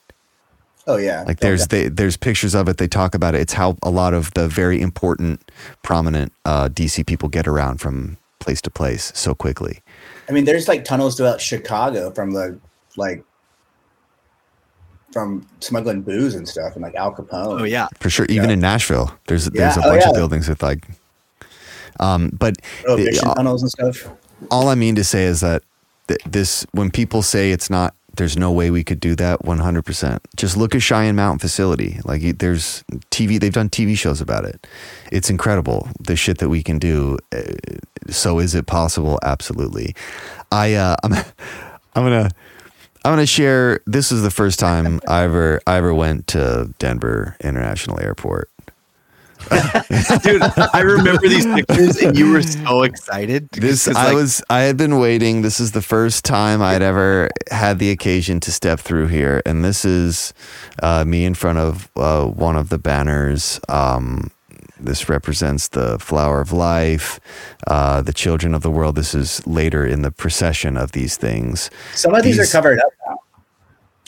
[0.87, 1.23] Oh yeah.
[1.27, 2.77] like there's they, there's pictures of it.
[2.77, 3.41] They talk about it.
[3.41, 5.51] It's how a lot of the very important
[5.83, 9.81] prominent uh, dc people get around from place to place so quickly.
[10.27, 12.59] I mean, there's like tunnels throughout Chicago from the
[12.97, 13.23] like
[15.11, 17.61] from smuggling booze and stuff, and like Al Capone.
[17.61, 17.87] Oh yeah.
[17.99, 18.25] for sure.
[18.29, 18.53] Even Yeah.
[18.53, 20.85] in nashville there's there's a Oh, bunch of buildings with like
[21.99, 24.11] um but prohibition uh, tunnels and stuff.
[24.51, 25.63] all i mean to say is that
[26.07, 30.19] th- this when people say it's not there's no way we could do that 100%
[30.35, 31.99] just look at cheyenne mountain facility.
[32.03, 34.67] Like there's tv they've done tv shows about it.
[35.11, 37.17] It's incredible the shit that we can do.
[37.31, 37.43] Uh,
[38.09, 39.19] so is it possible?
[39.23, 39.95] Absolutely.
[40.51, 42.29] I uh i'm i'm gonna
[43.05, 47.37] i'm gonna share this is the first time i ever i ever went to denver
[47.41, 48.49] international airport
[50.23, 50.41] Dude,
[50.73, 53.49] I remember these pictures and you were so excited.
[53.51, 55.41] This 'Cause, I like, was I had been waiting.
[55.41, 59.63] This is the first time I'd ever had the occasion to step through here, and
[59.63, 60.33] this is
[60.83, 63.59] uh, me in front of uh, one of the banners.
[63.69, 64.31] Um,
[64.79, 67.19] this represents the flower of life,
[67.67, 68.95] uh, the children of the world.
[68.95, 71.69] This is later in the procession of these things.
[71.95, 73.19] Some of these, these- are covered up now.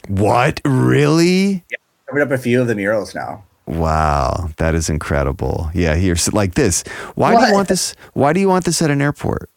[0.08, 1.64] What really?
[1.70, 1.76] Yeah,
[2.06, 3.44] Covered up a few of the murals now.
[3.66, 5.70] Wow, that is incredible.
[5.72, 6.82] Yeah, here's like this.
[7.14, 7.94] Why do you want this?
[8.12, 9.48] Why do you want this at an airport?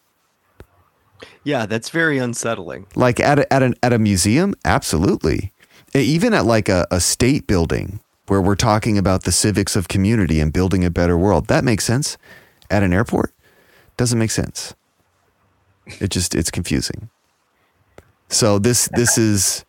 [1.46, 2.88] yeah, that's very unsettling.
[2.96, 5.54] Like at a, at an at a museum, absolutely.
[5.94, 10.42] Even at like a, a state building where we're talking about the civics of community
[10.42, 12.18] and building a better world, that makes sense.
[12.70, 13.32] At an airport,
[13.96, 14.74] doesn't make sense.
[15.86, 17.10] It just it's confusing.
[18.28, 19.66] So this this is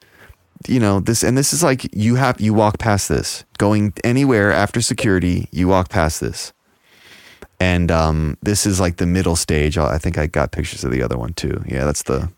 [0.68, 4.52] you know this and this is like you have you walk past this going anywhere
[4.52, 6.52] after security you walk past this
[7.60, 11.02] and um this is like the middle stage i think i got pictures of the
[11.02, 12.28] other one too yeah that's the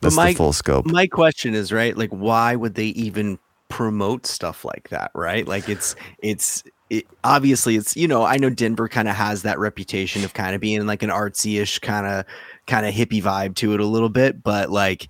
[0.00, 1.96] that's my- the full scope My question is, right?
[1.96, 3.38] Like, why would they even
[3.70, 5.48] promote stuff like that, right?
[5.48, 9.58] Like, it's it's it, obviously it's you know I know Denver kind of has that
[9.58, 12.24] reputation of kind of being like an artsy-ish kind of
[12.66, 15.08] kind of hippie vibe to it a little bit, but like,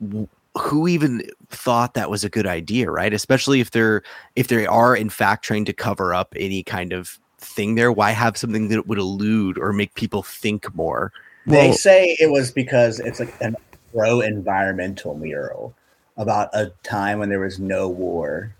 [0.00, 0.28] w-
[0.58, 3.12] who even thought that was a good idea, right?
[3.12, 4.02] Especially if they're
[4.36, 7.92] if they are in fact trying to cover up any kind of thing there.
[7.92, 11.12] Why have something that would elude or make people think more?
[11.46, 13.56] they Well- say it was because it's like an
[13.92, 15.74] pro environmental mural
[16.16, 18.54] about a time when there was no war.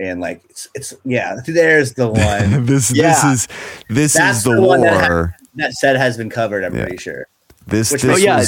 [0.00, 3.48] And like it's, it's yeah, there's the one this this is
[3.88, 6.64] this That's is the, the one that ha- war that said has been covered.
[6.64, 6.82] I'm Yeah.
[6.82, 7.28] pretty sure.
[7.66, 8.44] this which- this Oh, yeah.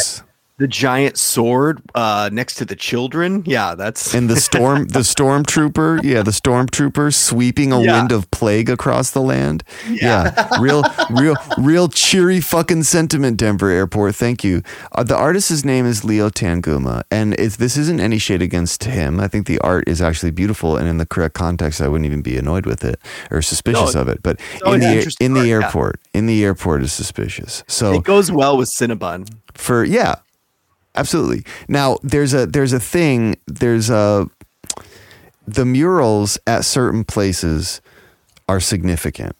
[0.58, 3.42] The giant sword uh next to the children.
[3.46, 7.98] Yeah that's and the storm the stormtrooper yeah the stormtrooper sweeping a Yeah.
[7.98, 9.62] wind of plague across the land.
[9.88, 14.14] Yeah, real real real cheery fucking sentiment denver airport.
[14.14, 14.62] Thank you.
[14.92, 19.20] Uh, the artist's name is leo tanguma and it's this isn't any shade against him
[19.20, 22.22] i think the art is actually beautiful and in the correct context i wouldn't even
[22.22, 22.98] be annoyed with it
[23.30, 24.22] or suspicious No, of it.
[24.22, 25.54] But no, in the in the art, yeah.
[25.66, 27.62] airport in the airport is suspicious.
[27.68, 29.28] So it goes well with cinnabon.
[29.54, 30.16] For yeah
[30.96, 31.44] absolutely.
[31.68, 34.28] Now there's a there's a thing there's a
[35.46, 37.80] the murals at certain places
[38.48, 39.36] are significant.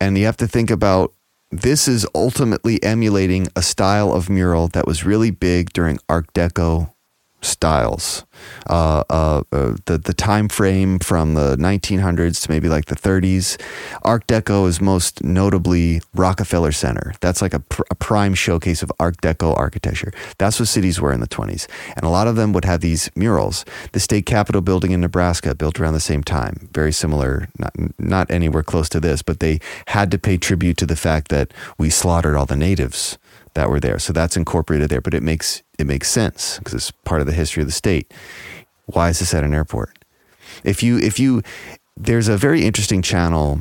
[0.00, 1.12] And you have to think about
[1.50, 6.92] this is ultimately emulating a style of mural that was really big during art deco
[7.42, 8.24] styles
[8.68, 13.60] uh, uh, uh, the the time frame from the 1900s to maybe like the 30s.
[14.02, 17.14] Art Deco is most notably Rockefeller Center.
[17.20, 20.12] That's like a, pr- a prime showcase of Art Deco architecture.
[20.38, 21.66] That's what cities were in the 20s,
[21.96, 23.64] and a lot of them would have these murals.
[23.92, 28.30] The state capitol building in Nebraska built around the same time, very similar, not not
[28.30, 31.90] anywhere close to this, but they had to pay tribute to the fact that we
[31.90, 33.18] slaughtered all the natives
[33.54, 33.98] that were there.
[33.98, 37.32] So that's incorporated there, but it makes it makes sense because it's part of the
[37.32, 38.12] history of the state.
[38.86, 40.04] Why is this at an airport?
[40.64, 41.42] If you if you
[41.96, 43.60] there's a very interesting channel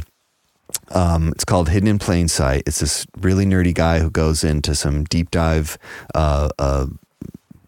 [0.91, 2.63] um, it's called Hidden in Plain Sight.
[2.67, 5.77] It's this really nerdy guy who goes into some deep dive
[6.15, 6.87] uh, uh,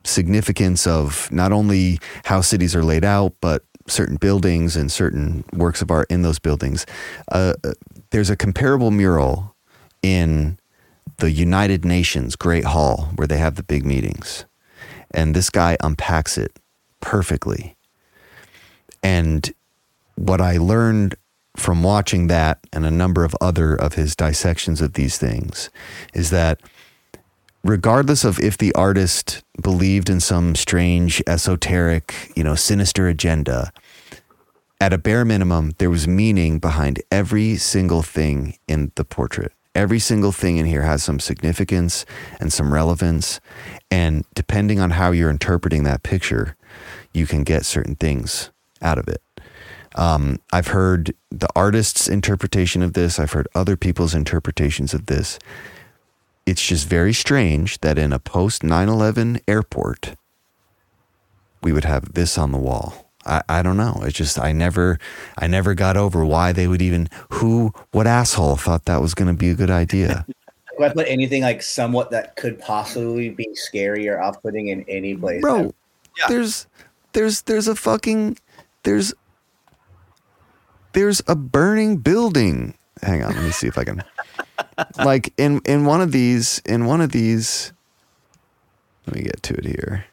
[0.04, 5.82] significance of not only how cities are laid out, but certain buildings and certain works
[5.82, 6.86] of art in those buildings.
[7.32, 7.54] Uh,
[8.12, 9.56] there's a comparable mural
[10.02, 10.58] in
[11.18, 14.46] the United Nations Great Hall where they have the big meetings.
[15.12, 16.58] And this guy unpacks it
[17.00, 17.76] perfectly.
[19.04, 19.54] And
[20.16, 21.16] what I learned
[21.56, 25.70] from watching that and a number of other of his dissections of these things
[26.14, 26.62] is that
[27.64, 33.72] regardless of if the artist believed in some strange esoteric, you know, sinister agenda,
[34.80, 39.54] at a bare minimum there was meaning behind every single thing in the portrait.
[39.74, 42.06] Every single thing in here has some significance
[42.40, 43.40] and some relevance
[43.90, 46.56] and depending on how you're interpreting that picture,
[47.14, 48.52] you can get certain things
[48.82, 49.22] out of it.
[49.96, 53.20] Um, I've heard the artist's interpretation of this.
[53.20, 55.38] I've heard other people's interpretations of this.
[56.46, 60.16] It's just very strange that in a post 9 11 airport,
[61.62, 63.11] we would have this on the wall.
[63.26, 64.02] I, I don't know.
[64.04, 65.00] It's just I never
[65.38, 69.28] I never got over why they would even who what asshole thought that was going
[69.28, 70.26] to be a good idea.
[70.78, 75.16] Do I put anything like somewhat that could possibly be scary or off-putting in any
[75.16, 75.42] place?
[75.42, 75.74] Bro,
[76.28, 76.66] there's
[77.14, 78.38] there's there's a fucking
[78.84, 79.14] there's
[80.94, 82.74] there's a burning building.
[83.04, 84.04] Hang on, let me see if I can.
[84.98, 87.74] like in in one of these in one of these.
[89.08, 90.06] Let me get to it here.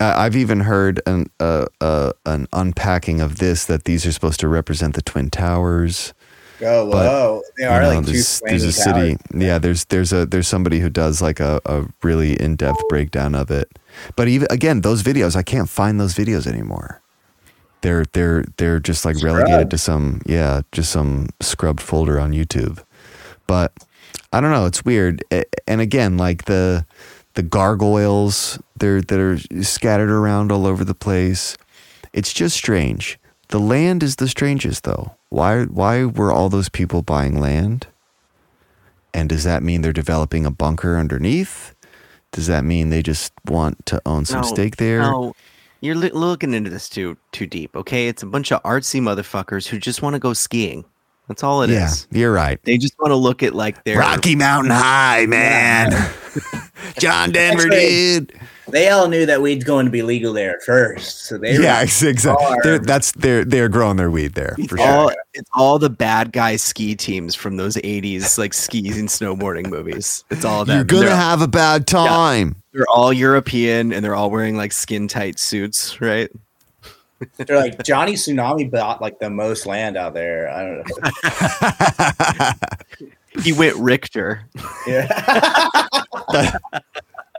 [0.00, 4.48] I've even heard an uh, uh, an unpacking of this that these are supposed to
[4.48, 6.14] represent the twin towers.
[6.60, 7.42] Oh, whoa!
[7.56, 9.16] They You are know, like two there's, there's a city.
[9.16, 9.42] towers.
[9.42, 13.34] Yeah, there's there's a there's somebody who does like a, a really in depth breakdown
[13.34, 13.78] of it.
[14.16, 17.00] But even again, those videos I can't find those videos anymore.
[17.82, 22.82] They're they're they're just like relegated to some yeah just some scrubbed folder on YouTube.
[23.46, 23.72] But
[24.32, 24.66] I don't know.
[24.66, 25.22] It's weird.
[25.66, 26.84] And again, like the
[27.38, 31.56] the gargoyles they're that are scattered around all over the place.
[32.12, 33.16] It's just strange.
[33.50, 35.14] The land is the strangest though.
[35.28, 37.86] Why why were all those people buying land?
[39.14, 41.76] And does that mean they're developing a bunker underneath?
[42.32, 45.02] Does that mean they just want to own some No, stake there?
[45.02, 45.32] No,
[45.80, 47.76] you're looking into this too too deep.
[47.76, 50.84] Okay, it's a bunch of artsy motherfuckers who just want to go skiing.
[51.28, 52.08] That's all it is.
[52.10, 52.58] yeah, you're right.
[52.64, 55.90] They just want to look at like their Rocky Mountain High, man.
[56.98, 58.40] John Denver, Actually, dude.
[58.70, 61.80] They all knew that weed's going to be legal there at first, so they yeah,
[61.82, 62.34] exactly.
[62.62, 64.86] They're, that's they're they're growing their weed there It's for sure.
[64.86, 69.70] all it's all the bad guy ski teams from those '80s like skis and snowboarding
[69.70, 70.22] movies.
[70.30, 70.76] It's all them.
[70.76, 72.56] You're gonna they're, have a bad time.
[72.74, 76.30] they're all European and they're all wearing like skin tight suits, right?
[77.36, 80.48] They're like Johnny Tsunami bought like the most land out there.
[80.50, 80.86] I don't
[83.00, 83.12] know.
[83.42, 84.44] He went Richter.
[84.86, 85.06] Yeah,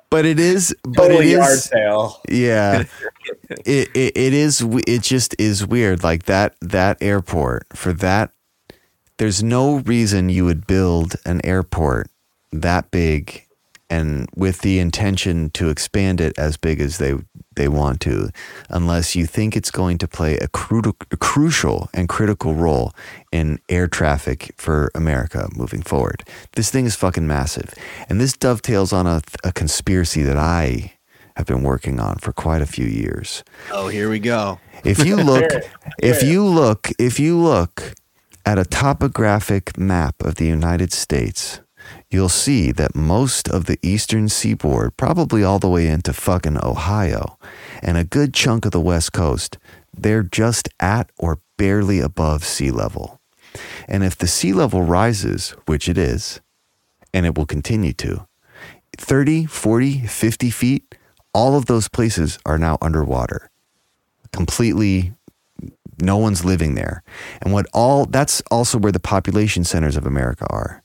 [0.10, 0.76] but it is.
[0.84, 1.64] But total it yard is.
[1.66, 2.22] sale.
[2.30, 2.84] Yeah,
[3.66, 4.62] it, it it is.
[4.88, 6.04] It just is weird.
[6.04, 8.32] Like that that airport for that.
[9.18, 12.10] There's no reason you would build an airport
[12.54, 13.46] that big,
[13.90, 17.16] and with the intention to expand it as big as they
[17.60, 18.30] they want to,
[18.70, 22.93] unless you think it's going to play a, cru- a crucial and critical role
[23.32, 26.24] in air traffic for America moving forward.
[26.53, 27.76] This thing is fucking massive,
[28.07, 30.93] and this dovetails on a, a conspiracy that I
[31.36, 33.43] have been working on for quite a few years.
[33.72, 34.60] Oh, here we go.
[34.86, 35.51] If you look,
[36.01, 37.93] if you look, if you look
[38.45, 41.60] at a topographic map of the United States,
[42.10, 47.38] you'll see that most of the eastern seaboard, probably all the way into fucking Ohio,
[47.82, 49.58] and a good chunk of the west coast,
[49.96, 53.20] they're just at or barely above sea level.
[53.88, 56.42] And if the sea level rises, which it is,
[57.14, 58.28] and it will continue to,
[58.98, 60.96] 30, 40, 50 feet,
[61.34, 63.50] all of those places are now underwater.
[64.32, 65.14] Completely
[66.02, 67.04] no one's living there.
[67.42, 70.84] And what all that's also where the population centers of america are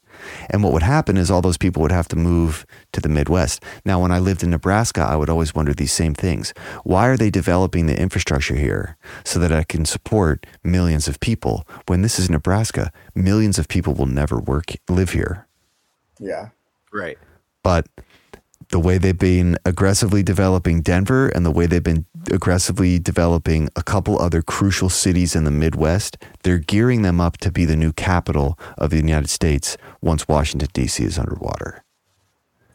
[0.50, 3.62] and what would happen is all those people would have to move to the midwest.
[3.84, 6.52] Now when i lived in nebraska i would always wonder these same things.
[6.84, 11.66] Why are they developing the infrastructure here so that i can support millions of people
[11.86, 12.92] when this is nebraska?
[13.14, 15.46] Millions of people will never work live here.
[16.20, 16.48] Yeah,
[16.92, 17.18] Right.
[17.62, 17.86] but
[18.74, 23.84] the way they've been aggressively developing Denver and the way they've been aggressively developing a
[23.84, 27.92] couple other crucial cities in the Midwest, they're gearing them up to be the new
[27.92, 31.04] capital of the United States once Washington, D.C.
[31.04, 31.84] is underwater.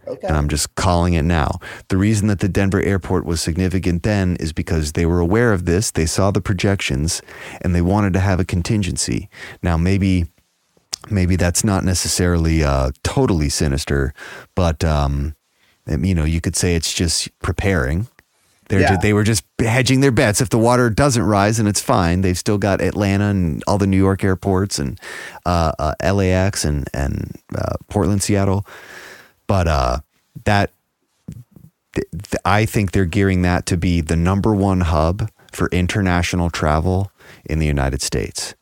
[0.08, 0.26] Okay.
[0.26, 1.60] And I'm just calling it now.
[1.90, 5.66] The reason that the Denver airport was significant then is because they were aware of
[5.66, 7.22] this, they saw the projections,
[7.60, 9.28] and they wanted to have a contingency.
[9.62, 10.28] Now, maybe
[11.10, 14.14] maybe that's not necessarily uh, totally sinister,
[14.56, 15.36] but um,
[15.90, 18.08] you know, you could say it's just preparing.
[18.70, 18.98] They're Yeah.
[18.98, 20.42] they were just hedging their bets.
[20.42, 22.22] If the water doesn't rise, and it's fine.
[22.22, 25.00] They've still got Atlanta and all the New York airports and
[25.46, 28.66] uh, uh, LAX and and uh, Portland, Seattle.
[29.48, 30.00] But uh,
[30.46, 30.70] that
[31.96, 36.52] th- th- I think they're gearing that to be the number one hub for international
[36.52, 37.12] travel
[37.46, 38.54] in the United States.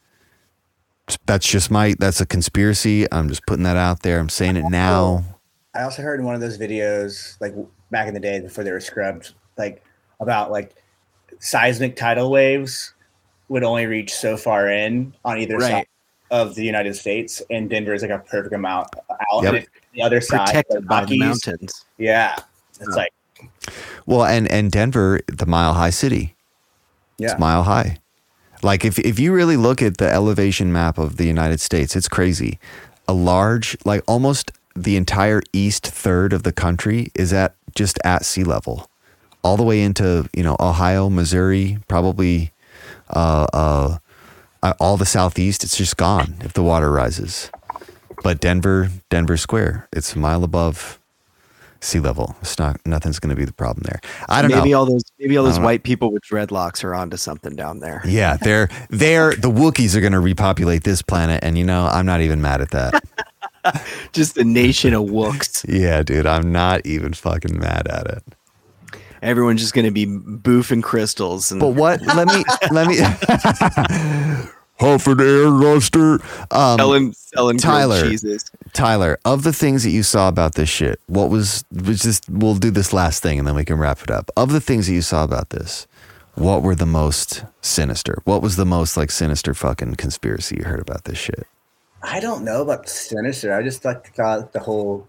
[1.25, 3.05] That's just my that's a conspiracy.
[3.11, 4.19] I'm just putting that out there.
[4.19, 5.23] I'm saying it now.
[5.78, 7.53] I also heard in one of those videos, like
[7.91, 9.84] back in the day before they were scrubbed, like
[10.19, 10.75] about like
[11.39, 12.93] seismic tidal waves
[13.49, 15.69] would only reach so far in on either Right.
[15.69, 15.88] side
[16.32, 18.89] of the United States, and Denver is like a perfect amount
[19.32, 19.43] out.
[19.43, 19.65] Yep.
[19.93, 21.86] The other side, Protected the by the mountains.
[21.97, 22.36] Yeah,
[22.82, 23.11] it's like
[24.05, 26.36] Well, and and Denver, the mile high city.
[27.17, 27.99] yeah, It's mile high.
[28.63, 32.09] Like if if you really look at the elevation map of the United States, it's
[32.09, 32.59] crazy.
[33.07, 34.51] A large, like almost
[34.84, 38.89] the entire east third of the country is at just at sea level,
[39.43, 42.51] all the way into you know Ohio, Missouri, probably
[43.09, 43.97] uh, uh,
[44.63, 45.63] uh, all the southeast.
[45.63, 47.51] It's just gone if the water rises.
[48.23, 50.99] But Denver, Denver Square, it's a mile above
[51.82, 52.36] sea level.
[52.41, 53.99] It's not nothing's going to be the problem there.
[54.28, 54.80] I don't maybe know.
[54.80, 55.65] all those maybe all those know.
[55.65, 58.01] white people with dreadlocks are onto something down there.
[58.05, 62.05] Yeah, they're they're the Wookiees are going to repopulate this planet, and you know I'm
[62.05, 63.03] not even mad at that.
[64.13, 65.65] Just a nation of wooks.
[65.68, 68.24] yeah, dude, I'm not even fucking mad at it.
[69.22, 72.01] Everyone's just going to be boofing crystals and But what?
[72.01, 72.97] Let me let me.
[74.80, 76.20] Huff an air luster.
[76.51, 76.78] Um,
[77.13, 78.11] selling grilled Tyler.
[78.74, 82.55] Tyler, of the things that you saw about this shit, what was was just we'll
[82.55, 84.30] do this last thing and then we can wrap it up.
[84.38, 85.88] Of the things that you saw about this,
[86.36, 88.22] what were the most sinister?
[88.26, 91.47] What was the most like sinister fucking conspiracy you heard about this shit?
[92.08, 93.53] I don't know about Sinister.
[93.53, 95.05] I just like thought the whole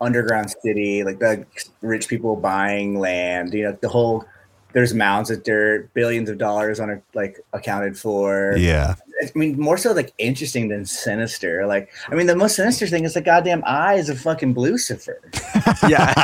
[0.00, 1.46] underground city, like the
[1.80, 3.54] rich people buying land.
[3.54, 4.24] You know, the whole
[4.72, 8.56] there's mounds of dirt, billions of dollars on it, like accounted for.
[8.58, 8.94] Yeah.
[9.22, 11.66] I mean, more so like interesting than sinister.
[11.66, 15.16] Like, I mean, the most sinister thing is the goddamn eyes of fucking Blucifer.
[15.88, 16.14] Yeah,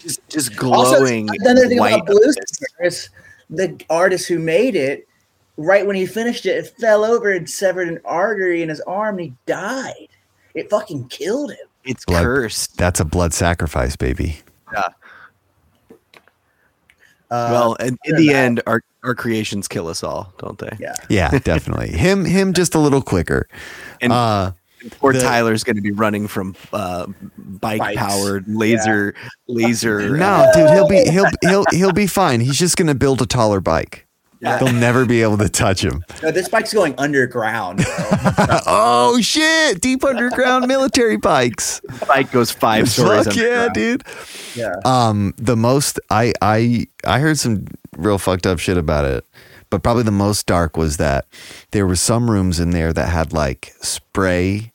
[0.00, 1.94] just just Also, glowing another thing white.
[1.94, 3.10] about Blucifer is
[3.50, 5.06] the artist who made it.
[5.56, 9.16] Right when he finished it, it fell over and severed an artery in his arm,
[9.18, 10.08] and he died.
[10.54, 11.58] It fucking killed him.
[11.84, 12.76] It's Blood- cursed.
[12.76, 14.40] That's a blood sacrifice, baby.
[14.76, 14.90] Uh,
[17.30, 20.76] well, in, in the than end, our our creations kill us all, don't they?
[20.78, 20.94] yeah.
[21.08, 21.90] Yeah, definitely.
[21.90, 23.48] him him just a little quicker.
[24.00, 24.52] And Uh
[25.00, 27.06] poor the- Tyler's going to be running from uh,
[27.38, 29.14] bike powered laser
[29.48, 30.16] laser.
[30.16, 32.40] no, dude, he'll be he'll he'll he'll be fine.
[32.40, 34.05] He's just gonna build a taller bike.
[34.40, 34.58] Yeah.
[34.58, 36.04] They'll never be able to touch him.
[36.22, 37.84] No, this bike's going underground.
[38.68, 39.80] Oh shit!
[39.80, 41.80] Deep underground military bikes.
[42.06, 43.26] bike goes five stories.
[43.26, 44.02] Fuck yeah, dude.
[44.54, 44.74] yeah.
[44.84, 47.66] Um, the most I I I heard some
[47.96, 49.24] real fucked up shit about it,
[49.70, 51.26] but probably the most dark was that
[51.70, 54.72] there were some rooms in there that had like spray.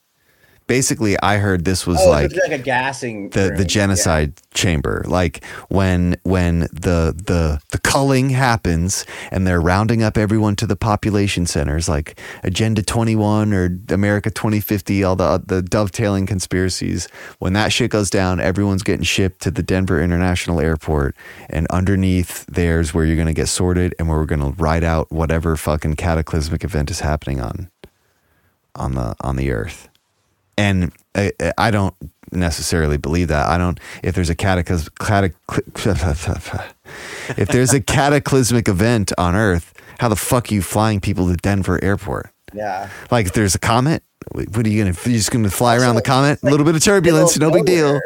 [0.71, 3.29] Basically, I heard this was oh, like like a gassing.
[3.29, 3.57] the room.
[3.57, 10.17] the genocide chamber like when when the the the culling happens and they're rounding up
[10.17, 16.25] everyone to the population centers like agenda 21 or america 2050 all the the dovetailing
[16.25, 17.07] conspiracies
[17.39, 21.15] when that shit goes down everyone's getting shipped to the denver international airport
[21.49, 24.83] and underneath there's where you're going to get sorted and where we're going to ride
[24.83, 27.69] out whatever fucking cataclysmic event is happening on
[28.75, 29.87] on the on the earth
[30.61, 31.95] and I, I don't
[32.31, 33.47] necessarily believe that.
[33.47, 33.79] I don't.
[34.03, 34.93] If there's a cataclysm,
[37.37, 41.35] if there's a cataclysmic event on Earth, how the fuck are you flying people to
[41.35, 42.29] Denver Airport?
[42.53, 42.89] Yeah.
[43.09, 44.03] Like, if there's a comet,
[44.33, 44.95] what are you gonna?
[45.05, 46.43] You're just gonna fly around the comet?
[46.43, 47.99] A little bit of turbulence, no big deal.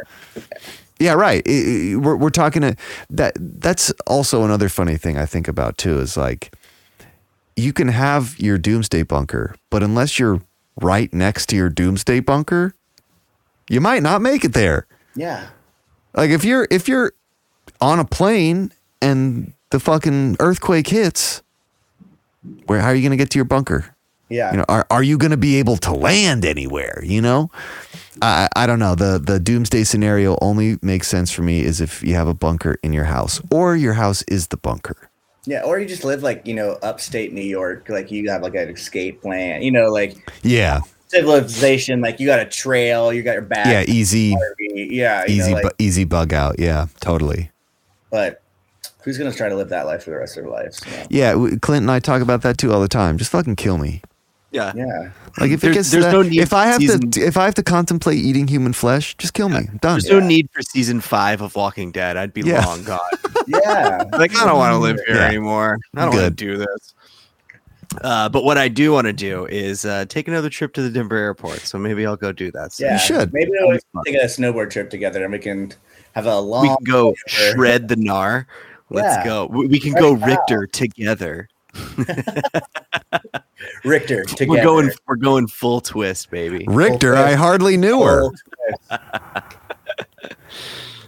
[0.97, 1.43] Yeah, right.
[1.45, 2.78] We're we're talking to
[3.10, 3.36] that.
[3.38, 5.99] That's also another funny thing I think about too.
[5.99, 6.56] Is like
[7.58, 10.41] you can have your doomsday bunker, but unless you're
[10.82, 12.73] right next to your doomsday bunker,
[13.69, 14.88] you might not make it there.
[15.15, 15.47] Yeah.
[16.13, 17.13] Like if you're if you're
[17.82, 18.71] on a plane
[19.01, 21.41] and the fucking earthquake hits,
[22.65, 23.95] where how are you going to get to your bunker?
[24.30, 24.51] Yeah.
[24.51, 27.01] You know, are are you going to be able to land anywhere?
[27.03, 27.51] You know,
[28.21, 28.95] I I don't know.
[28.95, 32.78] the The doomsday scenario only makes sense for me is if you have a bunker
[32.84, 35.09] in your house or your house is the bunker.
[35.45, 35.61] Yeah.
[35.63, 37.87] Or you just live like, you know, upstate New York.
[37.89, 42.39] Like you have like an escape plan, you know, like Yeah, civilization, like you got
[42.39, 43.67] a trail, you got your back.
[43.67, 44.35] Yeah, easy,
[44.73, 46.59] yeah, easy, know, like, bu- easy bug out.
[46.59, 47.51] Yeah, totally.
[48.09, 48.41] but
[49.03, 50.81] who's gonna try to live that life for the rest of their lives?
[50.85, 51.07] You know?
[51.09, 53.17] Yeah, Clint and I talk about that too all the time.
[53.17, 54.01] Just fucking kill me.
[54.56, 54.72] Yeah.
[54.76, 57.12] Yeah, Like if it There's- gets to there's that- no need if I have season-
[57.12, 59.58] to if I have to contemplate eating human flesh, just kill me.
[59.58, 59.99] I'm done.
[59.99, 62.16] There's no need for season five of Walking Dead.
[62.18, 62.66] I'd be Yeah.
[62.66, 62.99] long gone.
[63.47, 64.03] yeah.
[64.14, 65.28] like I don't want to live here Yeah.
[65.28, 65.78] anymore.
[65.95, 66.93] I don't want to do this.
[68.01, 70.89] Uh, but what I do want to do is uh, take another trip to the
[70.89, 71.60] Denver airport.
[71.62, 72.74] So maybe I'll go do that.
[72.74, 72.88] soon.
[72.88, 73.34] Yeah, should.
[73.34, 75.72] Maybe we'll take a snowboard trip together, and we can
[76.14, 76.64] have a long.
[76.64, 78.45] we can go shred the gnar.
[78.89, 79.24] Let's Yeah.
[79.26, 79.45] go.
[79.47, 81.47] We, we can go Richter together.
[83.84, 84.49] Richter together.
[84.49, 84.91] We're going.
[85.07, 86.65] We're going full twist, baby.
[86.67, 88.21] Richter, I hardly knew her.
[88.21, 88.36] Full
[88.89, 89.01] twist.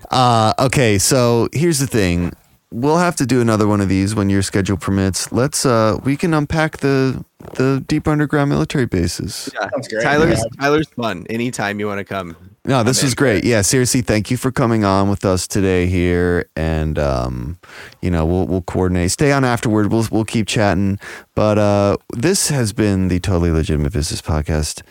[0.10, 2.32] Uh, okay, so here's the thing.
[2.72, 5.32] We'll have to do another one of these when your schedule permits.
[5.34, 9.50] Let's uh we can unpack the the deep underground military bases.
[9.54, 9.70] Yeah.
[10.02, 10.62] Tyler's Yeah.
[10.62, 11.26] Tyler's fun.
[11.30, 12.36] Anytime you want to come.
[12.68, 13.46] No, this I'm was great.
[13.46, 17.58] Yeah, seriously, thank you for coming on with us today here and um
[18.02, 19.12] you know, we'll we'll coordinate.
[19.12, 19.92] Stay on afterward.
[19.92, 21.00] We'll we'll keep chatting.
[21.34, 24.84] But uh this has been the totally legitimate business podcast.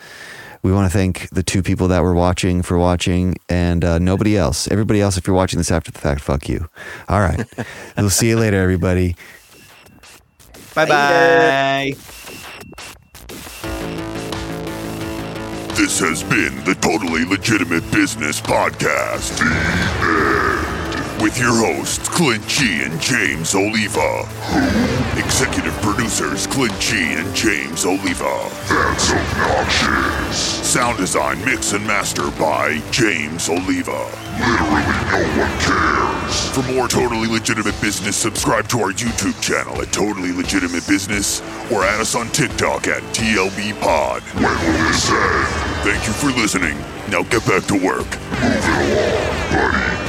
[0.63, 4.35] We want to thank the two people that were watching for watching and uh, nobody
[4.35, 4.67] else.
[4.69, 6.67] Everybody else, if you're watching this after the fact, fuck you.
[7.07, 7.45] All right.
[7.97, 9.15] we'll see you later, everybody.
[10.73, 12.16] Bye bye.
[15.77, 19.37] This has been the Totally Legitimate Business Podcast.
[19.37, 20.46] The end.
[21.21, 24.23] With your hosts, Clint G and James Oliva.
[24.23, 25.19] Who?
[25.19, 28.47] Executive producers, Clint G and James Oliva.
[28.69, 30.37] That's obnoxious.
[30.37, 33.97] Sound design, mix, and master by James Oliva.
[34.37, 36.49] Literally no one cares.
[36.53, 41.41] For more Totally Legitimate Business, subscribe to our YouTube channel at Totally Legitimate Business
[41.71, 44.21] or add us on TikTok at TLB Pod.
[44.35, 45.47] When will this end?
[45.81, 46.77] Thank you for listening.
[47.09, 48.05] Now get back to work.
[48.05, 50.06] Move it along, buddy.